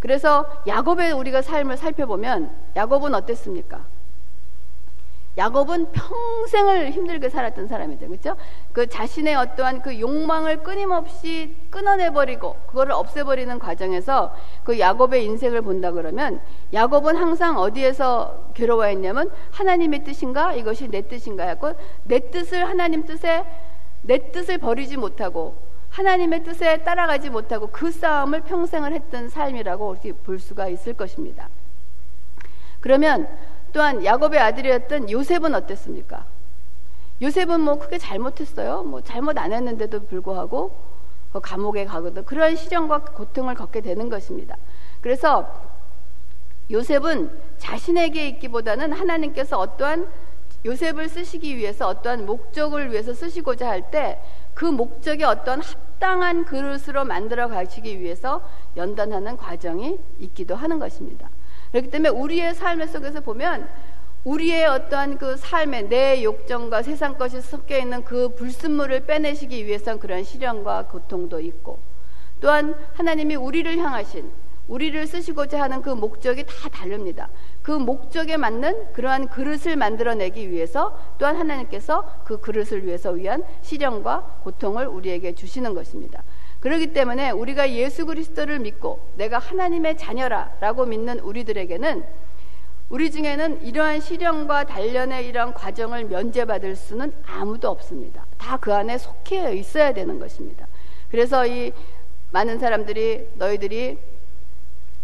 그래서 0.00 0.46
야곱의 0.66 1.12
우리가 1.12 1.42
삶을 1.42 1.76
살펴보면 1.76 2.54
야곱은 2.76 3.14
어땠습니까? 3.14 3.86
야곱은 5.38 5.92
평생을 5.92 6.90
힘들게 6.90 7.28
살았던 7.30 7.68
사람이죠. 7.68 8.08
그렇죠? 8.08 8.36
그 8.72 8.88
자신의 8.88 9.36
어떠한 9.36 9.82
그 9.82 10.00
욕망을 10.00 10.64
끊임없이 10.64 11.54
끊어내 11.70 12.10
버리고 12.10 12.56
그거를 12.66 12.92
없애 12.92 13.22
버리는 13.22 13.56
과정에서 13.58 14.34
그 14.64 14.80
야곱의 14.80 15.24
인생을 15.24 15.62
본다 15.62 15.92
그러면 15.92 16.40
야곱은 16.72 17.16
항상 17.16 17.56
어디에서 17.56 18.50
괴로워했냐면 18.54 19.30
하나님의 19.52 20.02
뜻인가 20.02 20.54
이것이 20.54 20.88
내 20.88 21.02
뜻인가 21.02 21.46
하고 21.46 21.72
내 22.02 22.18
뜻을 22.18 22.68
하나님 22.68 23.06
뜻에 23.06 23.44
내 24.02 24.32
뜻을 24.32 24.58
버리지 24.58 24.96
못하고 24.96 25.56
하나님의 25.90 26.42
뜻에 26.42 26.78
따라가지 26.78 27.30
못하고 27.30 27.68
그 27.68 27.92
싸움을 27.92 28.40
평생을 28.40 28.92
했던 28.92 29.28
삶이라고 29.28 29.96
볼 30.24 30.40
수가 30.40 30.68
있을 30.68 30.94
것입니다. 30.94 31.48
그러면 32.80 33.28
또한 33.72 34.04
야곱의 34.04 34.38
아들이었던 34.38 35.10
요셉은 35.10 35.54
어땠습니까? 35.54 36.24
요셉은 37.20 37.60
뭐 37.60 37.78
크게 37.78 37.98
잘못했어요. 37.98 38.82
뭐 38.84 39.00
잘못 39.00 39.38
안 39.38 39.52
했는데도 39.52 40.04
불구하고 40.06 40.74
그 41.32 41.40
감옥에 41.40 41.84
가거든 41.84 42.24
그런 42.24 42.56
시련과 42.56 43.00
고통을 43.04 43.54
겪게 43.54 43.80
되는 43.80 44.08
것입니다. 44.08 44.56
그래서 45.00 45.48
요셉은 46.70 47.30
자신에게 47.58 48.28
있기보다는 48.28 48.92
하나님께서 48.92 49.58
어떠한 49.58 50.08
요셉을 50.64 51.08
쓰시기 51.08 51.56
위해서 51.56 51.86
어떠한 51.88 52.26
목적을 52.26 52.90
위해서 52.92 53.14
쓰시고자 53.14 53.68
할 53.68 53.90
때 53.90 54.18
그 54.58 54.64
목적에 54.64 55.22
어떠한 55.22 55.62
합당한 55.62 56.44
그릇으로 56.44 57.04
만들어 57.04 57.46
가시기 57.46 58.00
위해서 58.00 58.42
연단하는 58.76 59.36
과정이 59.36 60.00
있기도 60.18 60.56
하는 60.56 60.80
것입니다. 60.80 61.30
그렇기 61.70 61.90
때문에 61.90 62.08
우리의 62.10 62.54
삶 62.54 62.84
속에서 62.86 63.20
보면 63.20 63.68
우리의 64.24 64.66
어떠한 64.66 65.18
그 65.18 65.36
삶의 65.36 65.88
내 65.88 66.22
욕정과 66.22 66.82
세상 66.82 67.16
것이 67.16 67.40
섞여 67.40 67.78
있는 67.78 68.04
그 68.04 68.34
불순물을 68.34 69.06
빼내시기 69.06 69.66
위해선 69.66 69.98
그런 69.98 70.24
시련과 70.24 70.86
고통도 70.86 71.40
있고 71.40 71.78
또한 72.40 72.74
하나님이 72.94 73.36
우리를 73.36 73.78
향하신 73.78 74.30
우리를 74.68 75.06
쓰시고자 75.06 75.60
하는 75.62 75.80
그 75.80 75.90
목적이 75.90 76.44
다 76.44 76.68
다릅니다. 76.68 77.30
그 77.62 77.72
목적에 77.72 78.36
맞는 78.36 78.92
그러한 78.92 79.28
그릇을 79.28 79.76
만들어내기 79.76 80.50
위해서 80.50 80.98
또한 81.18 81.36
하나님께서 81.36 82.22
그 82.24 82.38
그릇을 82.40 82.84
위해서 82.84 83.10
위한 83.10 83.42
시련과 83.62 84.40
고통을 84.44 84.86
우리에게 84.86 85.34
주시는 85.34 85.74
것입니다. 85.74 86.22
그렇기 86.60 86.92
때문에 86.92 87.30
우리가 87.30 87.70
예수 87.70 88.04
그리스도를 88.06 88.58
믿고 88.58 89.00
내가 89.16 89.38
하나님의 89.38 89.96
자녀라라고 89.96 90.86
믿는 90.86 91.20
우리들에게는 91.20 92.04
우리 92.90 93.10
중에는 93.10 93.62
이러한 93.64 94.00
시련과 94.00 94.64
단련의 94.64 95.26
이러한 95.26 95.52
과정을 95.52 96.04
면제받을 96.06 96.74
수는 96.74 97.12
아무도 97.26 97.68
없습니다. 97.68 98.24
다 98.38 98.56
그 98.56 98.72
안에 98.74 98.96
속해 98.98 99.54
있어야 99.54 99.92
되는 99.92 100.18
것입니다. 100.18 100.66
그래서 101.10 101.46
이 101.46 101.72
많은 102.30 102.58
사람들이 102.58 103.28
너희들이 103.34 103.98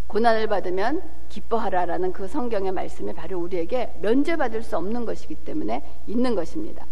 고난을 0.06 0.46
받으면 0.46 1.02
기뻐하라라는 1.28 2.12
그 2.12 2.26
성경의 2.28 2.72
말씀이 2.72 3.12
바로 3.12 3.38
우리에게 3.40 3.94
면제받을 4.00 4.62
수 4.62 4.76
없는 4.76 5.04
것이기 5.04 5.34
때문에 5.36 5.82
있는 6.06 6.34
것입니다. 6.34 6.86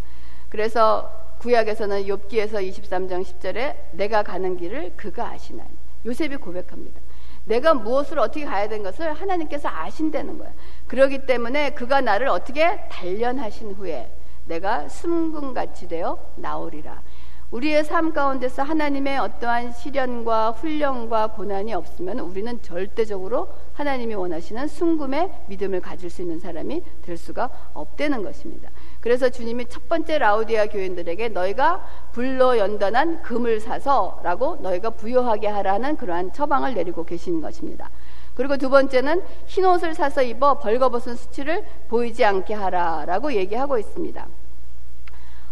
그래서 0.48 1.21
구약에서는 1.42 2.04
욥기에서 2.04 2.54
23장 2.54 3.24
10절에 3.24 3.74
내가 3.92 4.22
가는 4.22 4.56
길을 4.56 4.92
그가 4.96 5.30
아시나니 5.30 5.70
요셉이 6.06 6.36
고백합니다. 6.36 7.00
내가 7.44 7.74
무엇을 7.74 8.20
어떻게 8.20 8.44
가야 8.44 8.68
되는 8.68 8.84
것을 8.84 9.12
하나님께서 9.12 9.68
아신다는 9.68 10.38
거야. 10.38 10.52
그러기 10.86 11.26
때문에 11.26 11.70
그가 11.70 12.00
나를 12.00 12.28
어떻게 12.28 12.86
단련하신 12.88 13.72
후에 13.72 14.08
내가 14.46 14.88
숨금같이 14.88 15.88
되어 15.88 16.18
나오리라. 16.36 17.02
우리의 17.50 17.84
삶 17.84 18.12
가운데서 18.12 18.62
하나님의 18.62 19.18
어떠한 19.18 19.72
시련과 19.72 20.52
훈련과 20.52 21.32
고난이 21.32 21.74
없으면 21.74 22.20
우리는 22.20 22.62
절대적으로 22.62 23.48
하나님이 23.74 24.14
원하시는 24.14 24.68
순금의 24.68 25.30
믿음을 25.48 25.80
가질 25.80 26.08
수 26.08 26.22
있는 26.22 26.40
사람이 26.40 26.82
될 27.02 27.16
수가 27.16 27.50
없다는 27.74 28.22
것입니다. 28.22 28.70
그래서 29.02 29.28
주님이 29.28 29.66
첫 29.68 29.88
번째 29.88 30.18
라우디아 30.18 30.66
교인들에게 30.66 31.30
너희가 31.30 31.84
불로 32.12 32.56
연단한 32.56 33.20
금을 33.22 33.58
사서라고 33.58 34.58
너희가 34.62 34.90
부여하게 34.90 35.48
하라는 35.48 35.96
그러한 35.96 36.32
처방을 36.32 36.74
내리고 36.74 37.04
계신 37.04 37.40
것입니다. 37.40 37.90
그리고 38.36 38.56
두 38.56 38.70
번째는 38.70 39.20
흰 39.46 39.64
옷을 39.64 39.94
사서 39.94 40.22
입어 40.22 40.60
벌거벗은 40.60 41.16
수치를 41.16 41.64
보이지 41.88 42.24
않게 42.24 42.54
하라라고 42.54 43.32
얘기하고 43.34 43.76
있습니다. 43.76 44.24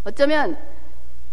어쩌면 0.04 0.56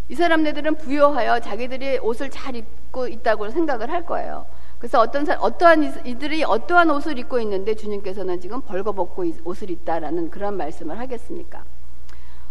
이 0.09 0.15
사람들은 0.15 0.75
부여하여 0.75 1.39
자기들이 1.39 1.99
옷을 1.99 2.31
잘 2.31 2.55
입고 2.55 3.07
있다고 3.07 3.51
생각을 3.51 3.91
할 3.91 4.07
거예요. 4.07 4.47
그래서 4.79 4.99
어떤 4.99 5.23
사, 5.23 5.35
어떠한 5.35 6.07
이들이 6.07 6.43
어떠한 6.43 6.89
옷을 6.89 7.19
입고 7.19 7.39
있는데 7.41 7.75
주님께서는 7.75 8.41
지금 8.41 8.61
벌거벗고 8.61 9.23
옷을 9.43 9.69
입다라는 9.69 10.31
그런 10.31 10.57
말씀을 10.57 10.97
하겠습니까? 10.97 11.63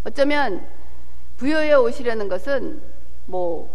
어쩌면 0.06 0.64
부여에 1.36 1.74
오시려는 1.74 2.28
것은 2.28 2.80
뭐 3.26 3.68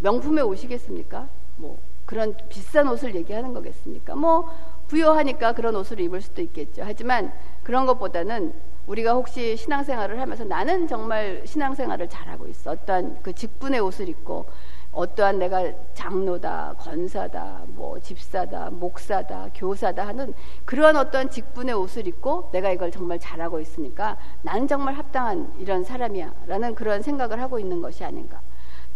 명품의 0.00 0.44
옷이겠습니까? 0.44 1.26
뭐 1.56 1.78
그런 2.04 2.36
비싼 2.50 2.86
옷을 2.86 3.14
얘기하는 3.14 3.54
거겠습니까? 3.54 4.14
뭐 4.14 4.54
부여하니까 4.88 5.54
그런 5.54 5.74
옷을 5.76 6.00
입을 6.00 6.20
수도 6.20 6.42
있겠죠. 6.42 6.82
하지만 6.84 7.32
그런 7.62 7.86
것보다는 7.86 8.52
우리가 8.86 9.14
혹시 9.14 9.56
신앙생활을 9.56 10.20
하면서 10.20 10.44
나는 10.44 10.86
정말 10.86 11.42
신앙생활을 11.46 12.10
잘하고 12.10 12.46
있어. 12.48 12.72
어떠한 12.72 13.20
그 13.22 13.32
직분의 13.32 13.80
옷을 13.80 14.06
입고 14.06 14.44
어떠한 14.92 15.38
내가 15.38 15.72
장로다, 15.94 16.74
권사다, 16.78 17.62
뭐 17.68 17.98
집사다, 18.00 18.70
목사다, 18.70 19.50
교사다 19.54 20.06
하는 20.06 20.34
그러한 20.64 20.96
어떠한 20.96 21.30
직분의 21.30 21.74
옷을 21.74 22.06
입고 22.08 22.50
내가 22.52 22.70
이걸 22.70 22.90
정말 22.90 23.18
잘하고 23.18 23.60
있으니까 23.60 24.16
나는 24.42 24.66
정말 24.66 24.94
합당한 24.94 25.52
이런 25.58 25.84
사람이야. 25.84 26.34
라는 26.46 26.74
그런 26.74 27.02
생각을 27.02 27.40
하고 27.40 27.58
있는 27.58 27.80
것이 27.80 28.04
아닌가. 28.04 28.40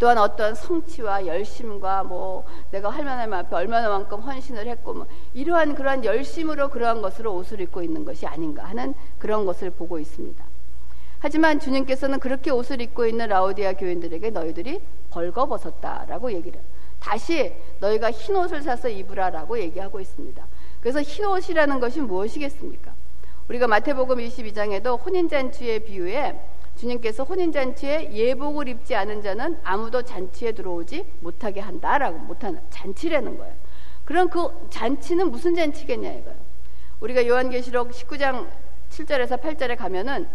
또한 0.01 0.19
어떤 0.19 0.57
성취와 0.57 1.27
열심과 1.27 2.03
뭐 2.03 2.45
내가 2.73 2.91
하나님 2.91 3.33
앞에 3.33 3.55
얼마나만큼 3.55 4.21
헌신을 4.21 4.67
했고 4.67 4.95
뭐 4.95 5.07
이러한 5.35 5.77
그러한 5.77 6.05
열심으로 6.05 6.71
그러한 6.71 7.01
것으로 7.01 7.33
옷을 7.37 7.61
입고 7.61 7.83
있는 7.83 8.05
것이 8.05 8.27
아닌가 8.27 8.65
하는 8.65 8.95
그런 9.19 9.47
것을 9.47 9.71
보고 9.71 10.01
있습니다. 10.01 10.45
하지만 11.21 11.59
주님께서는 11.59 12.19
그렇게 12.19 12.51
옷을 12.51 12.83
입고 12.83 13.07
있는 13.07 13.29
라오디아 13.29 13.75
교인들에게 13.75 14.29
너희들이 14.31 14.83
벌거벗었다라고 15.15 16.33
얘기를. 16.33 16.61
다시 16.99 17.55
너희가 17.81 18.11
흰 18.11 18.35
옷을 18.37 18.63
사서 18.63 18.89
입으라라고 18.89 19.59
얘기하고 19.59 20.01
있습니다. 20.01 20.47
그래서 20.81 21.01
흰 21.03 21.27
옷이라는 21.27 21.81
것이 21.81 22.01
무엇이겠습니까? 22.01 22.93
우리가 23.49 23.67
마태복음 23.67 24.19
22장에도 24.19 25.05
혼인잔치의 25.05 25.85
비유에 25.85 26.41
주님께서 26.77 27.25
혼인잔치에 27.25 28.13
예복을 28.13 28.69
입지 28.69 28.95
않은 28.97 29.23
자는 29.23 29.61
아무도 29.63 30.03
잔치에 30.03 30.53
들어오지 30.53 31.07
못하게 31.21 31.61
한다라고 31.61 32.19
못하는 32.19 32.61
잔치라는 32.71 33.39
거예요. 33.39 33.55
그럼 34.05 34.29
그 34.29 34.49
잔치는 34.71 35.31
무슨 35.31 35.55
잔치겠냐 35.55 36.11
이거예요. 36.11 36.39
우리가 37.01 37.27
요한계시록 37.27 37.91
19장 37.91 38.49
7절에서 38.91 39.41
8절에 39.41 39.77
가면은 39.77 40.27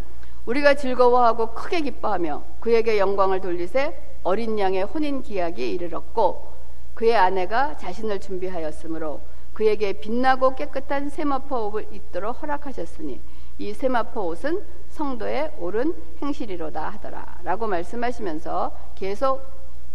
우리가 0.46 0.76
즐거워하고 0.76 1.54
크게 1.54 1.82
기뻐하며 1.82 2.44
그에게 2.60 2.98
영광을 3.00 3.42
돌리세 3.42 4.09
어린 4.24 4.60
양의 4.60 4.84
혼인 4.84 5.22
기약이 5.22 5.72
이르렀고 5.72 6.54
그의 6.94 7.16
아내가 7.16 7.78
자신을 7.78 8.20
준비하였으므로 8.20 9.22
그에게 9.54 9.94
빛나고 9.94 10.56
깨끗한 10.56 11.10
세마포 11.10 11.68
옷을 11.68 11.88
입도록 11.92 12.42
허락하셨으니 12.42 13.20
이 13.58 13.74
세마포 13.74 14.28
옷은 14.28 14.64
성도의 14.90 15.52
옳은 15.60 15.94
행실이로다 16.22 16.90
하더라. 16.90 17.40
라고 17.44 17.68
말씀하시면서 17.68 18.76
계속 18.96 19.44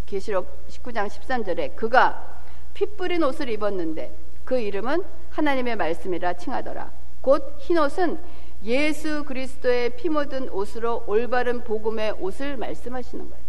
계시록 0.06 0.66
19장 0.68 1.08
13절에 1.08 1.76
그가 1.76 2.42
피 2.74 2.86
뿌린 2.86 3.22
옷을 3.22 3.48
입었는데 3.48 4.14
그 4.44 4.60
이름은 4.60 5.02
하나님의 5.30 5.76
말씀이라 5.76 6.34
칭하더라. 6.34 6.90
곧 7.22 7.56
흰 7.58 7.78
옷은 7.78 8.18
예수 8.64 9.24
그리스도의 9.24 9.96
피 9.96 10.08
묻은 10.08 10.48
옷으로 10.50 11.04
올바른 11.06 11.64
복음의 11.64 12.16
옷을 12.20 12.56
말씀하시는 12.56 13.28
거예요 13.28 13.43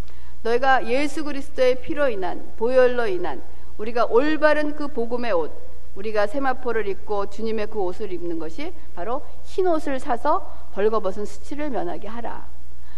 너희가 0.45 0.85
예수 0.85 1.23
그리스도의 1.23 1.81
피로 1.81 2.07
인한 2.07 2.51
보혈로 2.57 3.07
인한 3.07 3.41
우리가 3.77 4.05
올바른 4.05 4.75
그 4.75 4.87
복음의 4.87 5.31
옷 5.33 5.51
우리가 5.95 6.27
세마포를 6.27 6.87
입고 6.87 7.29
주님의 7.29 7.67
그 7.67 7.79
옷을 7.79 8.11
입는 8.11 8.37
것이 8.37 8.73
바로 8.95 9.25
흰 9.43 9.67
옷을 9.67 9.99
사서 9.99 10.69
벌거벗은 10.73 11.25
수치를 11.25 11.69
면하게 11.69 12.07
하라. 12.07 12.45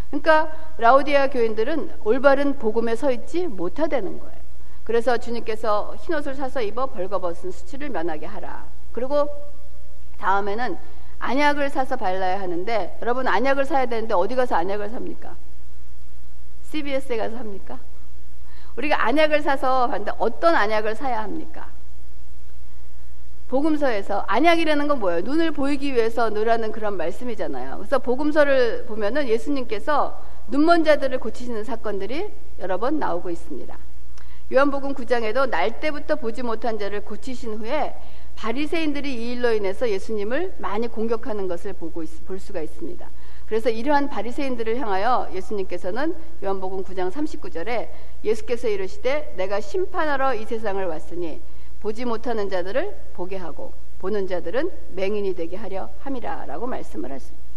그러니까 0.10 0.52
라우디아 0.78 1.30
교인들은 1.30 1.92
올바른 2.04 2.58
복음에 2.58 2.96
서 2.96 3.12
있지 3.12 3.48
못하다는 3.48 4.20
거예요. 4.20 4.38
그래서 4.84 5.18
주님께서 5.18 5.96
흰 6.00 6.16
옷을 6.16 6.34
사서 6.36 6.62
입어 6.62 6.88
벌거벗은 6.88 7.52
수치를 7.52 7.90
면하게 7.90 8.26
하라. 8.26 8.66
그리고 8.94 9.30
다음에는 10.18 10.78
안약을 11.20 11.70
사서 11.70 11.98
발라야 11.98 12.42
하는데 12.42 12.98
여러분 13.02 13.28
안약을 13.28 13.66
사야 13.66 13.86
되는데 13.86 14.14
어디 14.14 14.36
가서 14.36 14.56
안약을 14.56 14.90
삽니까? 14.90 15.36
CBS에 16.70 17.18
가서 17.18 17.38
삽니까? 17.38 17.80
우리가 18.76 19.06
안약을 19.06 19.42
사서 19.42 19.88
봤는데 19.88 20.12
어떤 20.20 20.56
안약을 20.56 20.96
사야 20.96 21.24
합니까? 21.24 21.70
복음서에서 23.48 24.26
안약이라는 24.28 24.88
건 24.88 25.00
뭐예요? 25.00 25.22
눈을 25.22 25.52
보이기 25.52 25.94
위해서 25.94 26.30
넣으라는 26.30 26.72
그런 26.74 26.98
말씀이잖아요. 26.98 27.78
그래서 27.78 27.98
복음서를 28.00 28.86
보면은 28.86 29.28
예수님께서 29.28 30.22
눈먼 30.50 30.84
자들을 30.84 31.18
고치시는 31.20 31.64
사건들이 31.64 32.30
여러 32.60 32.78
번 32.78 33.00
나오고 33.00 33.30
있습니다. 33.30 33.78
요한복음 34.52 34.94
9장에도 34.94 35.50
날 35.50 35.80
때부터 35.80 36.16
보지 36.16 36.44
못한 36.44 36.78
자를 36.78 37.02
고치신 37.02 37.56
후에 37.56 37.96
바리새인들이 38.36 39.14
이 39.14 39.32
일로 39.34 39.54
인해서 39.54 39.90
예수님을 39.90 40.56
많이 40.60 40.88
공격하는 40.88 41.48
것을 41.48 41.74
보고 41.74 42.04
있, 42.04 42.26
볼 42.26 42.40
수가 42.40 42.62
있습니다. 42.62 43.10
그래서 43.48 43.70
이러한 43.70 44.10
바리새인들을 44.10 44.78
향하여 44.78 45.30
예수님께서는 45.34 46.14
요한복음 46.44 46.84
9장 46.84 47.12
39절에 47.12 47.90
예수께서 48.24 48.68
이르시되 48.68 49.36
내가 49.38 49.62
심판하러 49.62 50.36
이 50.36 50.46
세상을 50.46 50.86
왔으니 50.86 51.42
보지 51.80 52.06
못하는 52.06 52.50
자들을 52.50 53.12
보게 53.14 53.38
하고 53.38 53.72
보는 54.00 54.28
자들은 54.28 54.70
맹인이 54.96 55.34
되게 55.36 55.56
하려 55.56 55.90
함이라라고 56.00 56.68
말씀을 56.68 57.12
하십니다. 57.12 57.48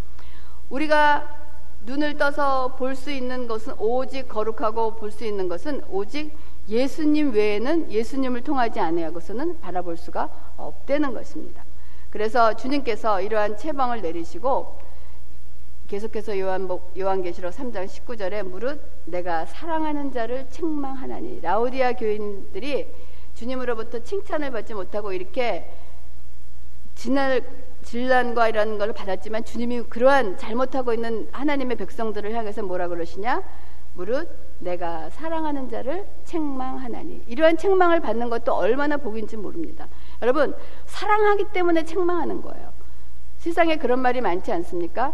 우리가 0.69 1.41
눈을 1.83 2.17
떠서 2.17 2.75
볼 2.75 2.95
수 2.95 3.11
있는 3.11 3.47
것은 3.47 3.73
오직 3.77 4.29
거룩하고 4.29 4.95
볼 4.95 5.11
수 5.11 5.25
있는 5.25 5.49
것은 5.49 5.83
오직 5.89 6.31
예수님 6.69 7.33
외에는 7.33 7.91
예수님을 7.91 8.43
통하지 8.43 8.79
아니하고서는 8.79 9.59
바라볼 9.59 9.97
수가 9.97 10.29
없다는 10.57 11.13
것입니다. 11.13 11.65
그래서 12.11 12.55
주님께서 12.55 13.21
이러한 13.21 13.57
체방을 13.57 14.01
내리시고 14.01 14.80
계속해서 15.91 16.39
요한, 16.39 16.69
요한계시록 16.97 17.51
3장 17.51 17.85
19절에 17.85 18.43
무릇 18.43 18.81
내가 19.03 19.45
사랑하는 19.45 20.13
자를 20.13 20.49
책망하나니 20.49 21.41
라우디아 21.41 21.91
교인들이 21.91 22.87
주님으로부터 23.33 23.99
칭찬을 23.99 24.51
받지 24.51 24.73
못하고 24.73 25.11
이렇게 25.11 25.69
진날 26.95 27.43
질난과 27.83 28.47
이런 28.47 28.77
걸 28.77 28.93
받았지만 28.93 29.43
주님이 29.43 29.81
그러한 29.89 30.37
잘못하고 30.37 30.93
있는 30.93 31.27
하나님의 31.33 31.75
백성들을 31.75 32.33
향해서 32.33 32.63
뭐라 32.63 32.87
그러시냐? 32.87 33.43
무릇 33.93 34.29
내가 34.59 35.09
사랑하는 35.09 35.69
자를 35.69 36.07
책망하나니 36.23 37.23
이러한 37.27 37.57
책망을 37.57 37.99
받는 37.99 38.29
것도 38.29 38.53
얼마나 38.53 38.95
복인지 38.95 39.35
모릅니다. 39.35 39.89
여러분 40.21 40.55
사랑하기 40.85 41.47
때문에 41.51 41.83
책망하는 41.83 42.41
거예요. 42.41 42.71
세상에 43.39 43.75
그런 43.75 43.99
말이 43.99 44.21
많지 44.21 44.53
않습니까? 44.53 45.13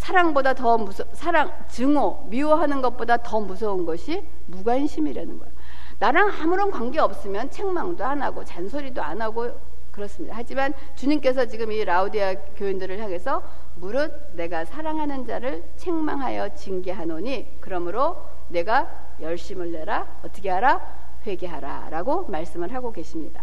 사랑보다 0.00 0.54
더 0.54 0.78
무서 0.78 1.04
사랑 1.12 1.52
증오 1.68 2.24
미워하는 2.30 2.80
것보다 2.80 3.18
더 3.18 3.38
무서운 3.38 3.84
것이 3.84 4.26
무관심이라는 4.46 5.38
거예요. 5.38 5.52
나랑 5.98 6.30
아무런 6.40 6.70
관계 6.70 6.98
없으면 6.98 7.50
책망도 7.50 8.02
안 8.02 8.22
하고 8.22 8.42
잔소리도 8.42 9.02
안 9.02 9.20
하고 9.20 9.50
그렇습니다. 9.90 10.34
하지만 10.34 10.72
주님께서 10.94 11.44
지금 11.44 11.70
이 11.70 11.84
라우디아 11.84 12.34
교인들을 12.56 12.98
향해서 12.98 13.42
무릇 13.76 14.34
내가 14.34 14.64
사랑하는 14.64 15.26
자를 15.26 15.62
책망하여 15.76 16.54
징계하노니 16.54 17.58
그러므로 17.60 18.16
내가 18.48 18.88
열심을 19.20 19.70
내라 19.70 20.06
어떻게 20.24 20.48
하라 20.48 20.80
회개하라라고 21.26 22.24
말씀을 22.28 22.72
하고 22.72 22.90
계십니다. 22.90 23.42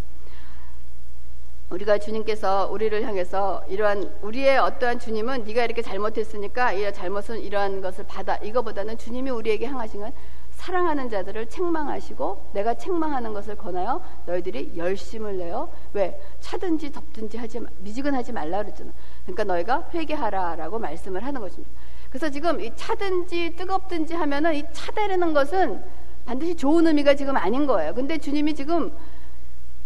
우리가 1.69 1.97
주님께서 1.97 2.69
우리를 2.71 3.03
향해서 3.03 3.65
이러한 3.67 4.13
우리의 4.21 4.57
어떠한 4.57 4.99
주님은 4.99 5.43
네가 5.43 5.65
이렇게 5.65 5.81
잘못했으니까 5.81 6.71
이 6.71 6.93
잘못은 6.93 7.41
이러한 7.41 7.81
것을 7.81 8.05
받아 8.07 8.37
이거보다는 8.37 8.97
주님이 8.97 9.31
우리에게 9.31 9.67
향하신 9.67 9.99
건 9.99 10.13
사랑하는 10.51 11.09
자들을 11.09 11.47
책망하시고 11.47 12.51
내가 12.53 12.73
책망하는 12.73 13.33
것을 13.33 13.55
권하여 13.55 14.01
너희들이 14.25 14.73
열심을 14.77 15.37
내요. 15.37 15.69
왜? 15.93 16.19
차든지 16.39 16.91
덥든지 16.91 17.37
하지 17.37 17.59
미지근하지 17.79 18.31
말라 18.31 18.63
그랬잖아. 18.63 18.91
그러니까 19.23 19.43
너희가 19.43 19.89
회개하라라고 19.93 20.79
말씀을 20.79 21.23
하는 21.23 21.41
것입니다. 21.41 21.71
그래서 22.09 22.29
지금 22.29 22.61
이 22.61 22.71
차든지 22.75 23.55
뜨겁든지 23.55 24.15
하면은 24.15 24.55
이 24.55 24.63
차다라는 24.71 25.33
것은 25.33 25.83
반드시 26.25 26.55
좋은 26.55 26.87
의미가 26.87 27.15
지금 27.15 27.37
아닌 27.37 27.67
거예요. 27.67 27.93
근데 27.93 28.17
주님이 28.17 28.55
지금 28.55 28.91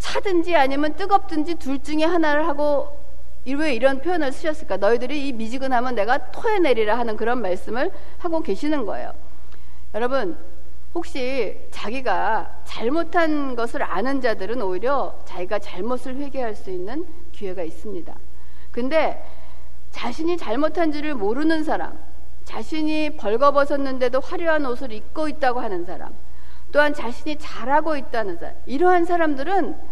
차든지 0.02 0.56
아니면 0.56 0.94
뜨겁든지 0.96 1.54
둘 1.54 1.80
중에 1.80 2.04
하나를 2.04 2.48
하고 2.48 2.98
왜 3.46 3.72
이런 3.72 4.00
표현을 4.00 4.32
쓰셨을까? 4.32 4.76
너희들이 4.76 5.28
이 5.28 5.32
미지근하면 5.32 5.94
내가 5.94 6.30
토해내리라 6.32 6.98
하는 6.98 7.16
그런 7.16 7.40
말씀을 7.40 7.92
하고 8.18 8.42
계시는 8.42 8.84
거예요. 8.84 9.12
여러분, 9.94 10.36
혹시 10.92 11.56
자기가 11.70 12.62
잘못한 12.64 13.54
것을 13.54 13.82
아는 13.84 14.20
자들은 14.20 14.60
오히려 14.60 15.18
자기가 15.24 15.60
잘못을 15.60 16.16
회개할 16.16 16.56
수 16.56 16.70
있는 16.70 17.06
기회가 17.30 17.62
있습니다. 17.62 18.12
근데 18.72 19.24
자신이 19.92 20.36
잘못한 20.36 20.90
줄을 20.90 21.14
모르는 21.14 21.62
사람, 21.62 21.96
자신이 22.44 23.16
벌거벗었는데도 23.16 24.18
화려한 24.18 24.66
옷을 24.66 24.92
입고 24.92 25.28
있다고 25.28 25.60
하는 25.60 25.84
사람, 25.84 26.12
또한 26.72 26.92
자신이 26.92 27.36
잘하고 27.36 27.96
있다는 27.96 28.38
사람, 28.38 28.54
이러한 28.66 29.04
사람들은 29.04 29.91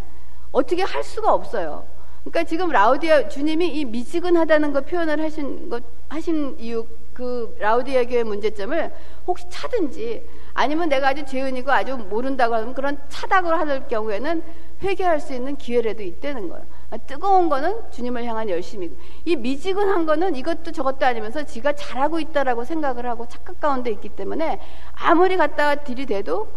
어떻게 0.52 0.82
할 0.82 1.02
수가 1.02 1.32
없어요. 1.32 1.84
그러니까 2.22 2.44
지금 2.44 2.70
라우디아 2.70 3.28
주님이 3.28 3.68
이 3.68 3.84
미지근하다는 3.84 4.72
거 4.72 4.82
표현을 4.82 5.20
하신 5.22 5.70
것 5.70 5.82
하신 6.08 6.56
이유 6.58 6.86
그 7.14 7.54
라우디아 7.58 8.04
교회 8.04 8.22
문제점을 8.22 8.92
혹시 9.26 9.46
차든지 9.48 10.26
아니면 10.54 10.88
내가 10.88 11.08
아주 11.08 11.24
죄인이고 11.24 11.70
아주 11.70 11.96
모른다고 11.96 12.54
하면 12.54 12.74
그런 12.74 12.98
차닥을 13.08 13.58
하는 13.58 13.88
경우에는 13.88 14.42
회개할 14.82 15.20
수 15.20 15.34
있는 15.34 15.56
기회라도 15.56 16.02
있다는 16.02 16.48
거예요. 16.48 16.64
뜨거운 17.06 17.48
거는 17.48 17.90
주님을 17.90 18.24
향한 18.24 18.48
열심이고 18.48 18.96
이 19.24 19.36
미지근한 19.36 20.06
거는 20.06 20.34
이것도 20.36 20.72
저것도 20.72 21.06
아니면서 21.06 21.44
지가 21.44 21.74
잘하고 21.74 22.18
있다라고 22.20 22.64
생각을 22.64 23.06
하고 23.06 23.28
착각 23.28 23.60
가운데 23.60 23.90
있기 23.90 24.10
때문에 24.10 24.58
아무리 24.94 25.36
갖다가 25.36 25.84
들이대도 25.84 26.48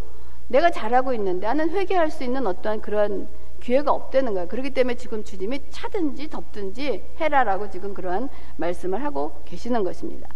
내가 0.48 0.72
잘하고 0.72 1.14
있는데 1.14 1.48
나는 1.48 1.70
회개할 1.70 2.12
수 2.12 2.24
있는 2.24 2.48
어떠한 2.48 2.82
그런 2.82 3.28
기회가 3.64 3.94
없다는 3.94 4.34
거예요. 4.34 4.48
그렇기 4.50 4.72
때문에 4.72 4.96
지금 4.96 5.24
주님이 5.24 5.62
차든지 5.70 6.30
덥든지 6.30 7.02
해라라고 7.20 7.70
지금 7.70 7.94
그러한 7.94 8.28
말씀을 8.58 9.04
하고 9.04 9.42
계시는 9.46 9.86
것입니다. 9.86 10.28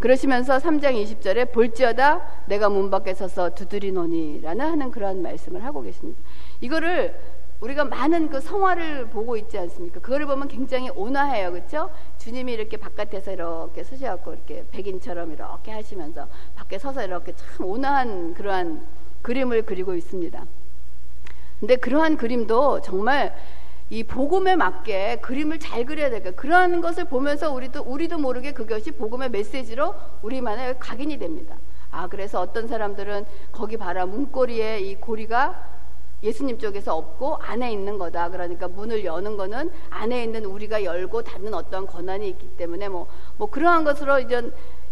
그러시면서 0.00 0.58
3장 0.58 1.00
20절에 1.00 1.52
볼지어다 1.52 2.44
내가 2.46 2.68
문 2.68 2.90
밖에 2.90 3.14
서서 3.14 3.54
두드리노니라는 3.54 4.64
하는 4.66 4.90
그런 4.90 5.22
말씀을 5.22 5.64
하고 5.64 5.82
계십니다. 5.82 6.20
이거를 6.60 7.18
우리가 7.60 7.84
많은 7.84 8.28
그 8.28 8.40
성화를 8.40 9.06
보고 9.06 9.36
있지 9.36 9.56
않습니까? 9.56 10.00
그거를 10.00 10.26
보면 10.26 10.48
굉장히 10.48 10.90
온화해요. 10.90 11.52
그렇죠? 11.52 11.90
주님이 12.18 12.54
이렇게 12.54 12.76
바깥에서 12.76 13.32
이렇게 13.32 13.84
서셔갖고 13.84 14.34
이렇게 14.34 14.66
백인처럼 14.72 15.32
이렇게 15.32 15.70
하시면서 15.70 16.26
밖에 16.56 16.76
서서 16.78 17.04
이렇게 17.04 17.32
참 17.36 17.66
온화한 17.66 18.34
그러한 18.34 18.84
그림을 19.22 19.62
그리고 19.62 19.94
있습니다. 19.94 20.44
근데 21.64 21.76
그러한 21.76 22.18
그림도 22.18 22.82
정말 22.82 23.34
이 23.88 24.04
복음에 24.04 24.54
맞게 24.54 25.20
그림을 25.22 25.58
잘 25.58 25.86
그려야 25.86 26.10
될까 26.10 26.30
그러한 26.32 26.82
것을 26.82 27.06
보면서 27.06 27.50
우리도 27.50 27.84
우리도 27.84 28.18
모르게 28.18 28.52
그것이 28.52 28.90
복음의 28.90 29.30
메시지로 29.30 29.94
우리만의 30.20 30.78
각인이 30.78 31.18
됩니다. 31.18 31.56
아 31.90 32.06
그래서 32.06 32.42
어떤 32.42 32.68
사람들은 32.68 33.24
거기 33.50 33.78
봐라 33.78 34.04
문고리에 34.04 34.80
이 34.80 34.96
고리가 34.96 35.70
예수님 36.22 36.58
쪽에서 36.58 36.98
없고 36.98 37.36
안에 37.36 37.72
있는 37.72 37.96
거다. 37.96 38.28
그러니까 38.28 38.68
문을 38.68 39.02
여는 39.02 39.38
거는 39.38 39.70
안에 39.88 40.22
있는 40.22 40.44
우리가 40.44 40.84
열고 40.84 41.22
닫는 41.22 41.54
어떤 41.54 41.86
권한이 41.86 42.28
있기 42.28 42.58
때문에 42.58 42.90
뭐, 42.90 43.06
뭐 43.38 43.48
그러한 43.48 43.84
것으로 43.84 44.18
이제 44.18 44.50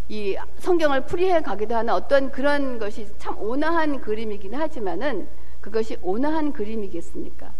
이 0.08 0.38
성경을 0.58 1.02
풀이해 1.02 1.42
가기도 1.42 1.74
하는 1.74 1.92
어떤 1.92 2.30
그런 2.30 2.78
것이 2.78 3.06
참 3.18 3.38
온화한 3.38 4.00
그림이긴 4.00 4.54
하지만은 4.54 5.28
그것이 5.62 5.96
온화한 6.02 6.52
그림이겠습니까? 6.52 7.50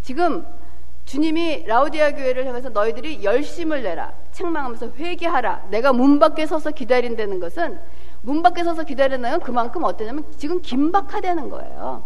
지금 0.00 0.46
주님이 1.04 1.64
라우디아 1.66 2.12
교회를 2.12 2.46
향해서 2.46 2.70
너희들이 2.70 3.22
열심을 3.22 3.82
내라. 3.82 4.12
책망하면서 4.32 4.92
회개하라. 4.96 5.66
내가 5.70 5.92
문 5.92 6.18
밖에 6.18 6.46
서서 6.46 6.70
기다린다는 6.70 7.38
것은 7.40 7.78
문 8.22 8.42
밖에 8.42 8.64
서서 8.64 8.84
기다리는 8.84 9.28
건 9.28 9.40
그만큼 9.40 9.84
어떠냐면 9.84 10.24
지금 10.36 10.62
긴박하다는 10.62 11.50
거예요. 11.50 12.04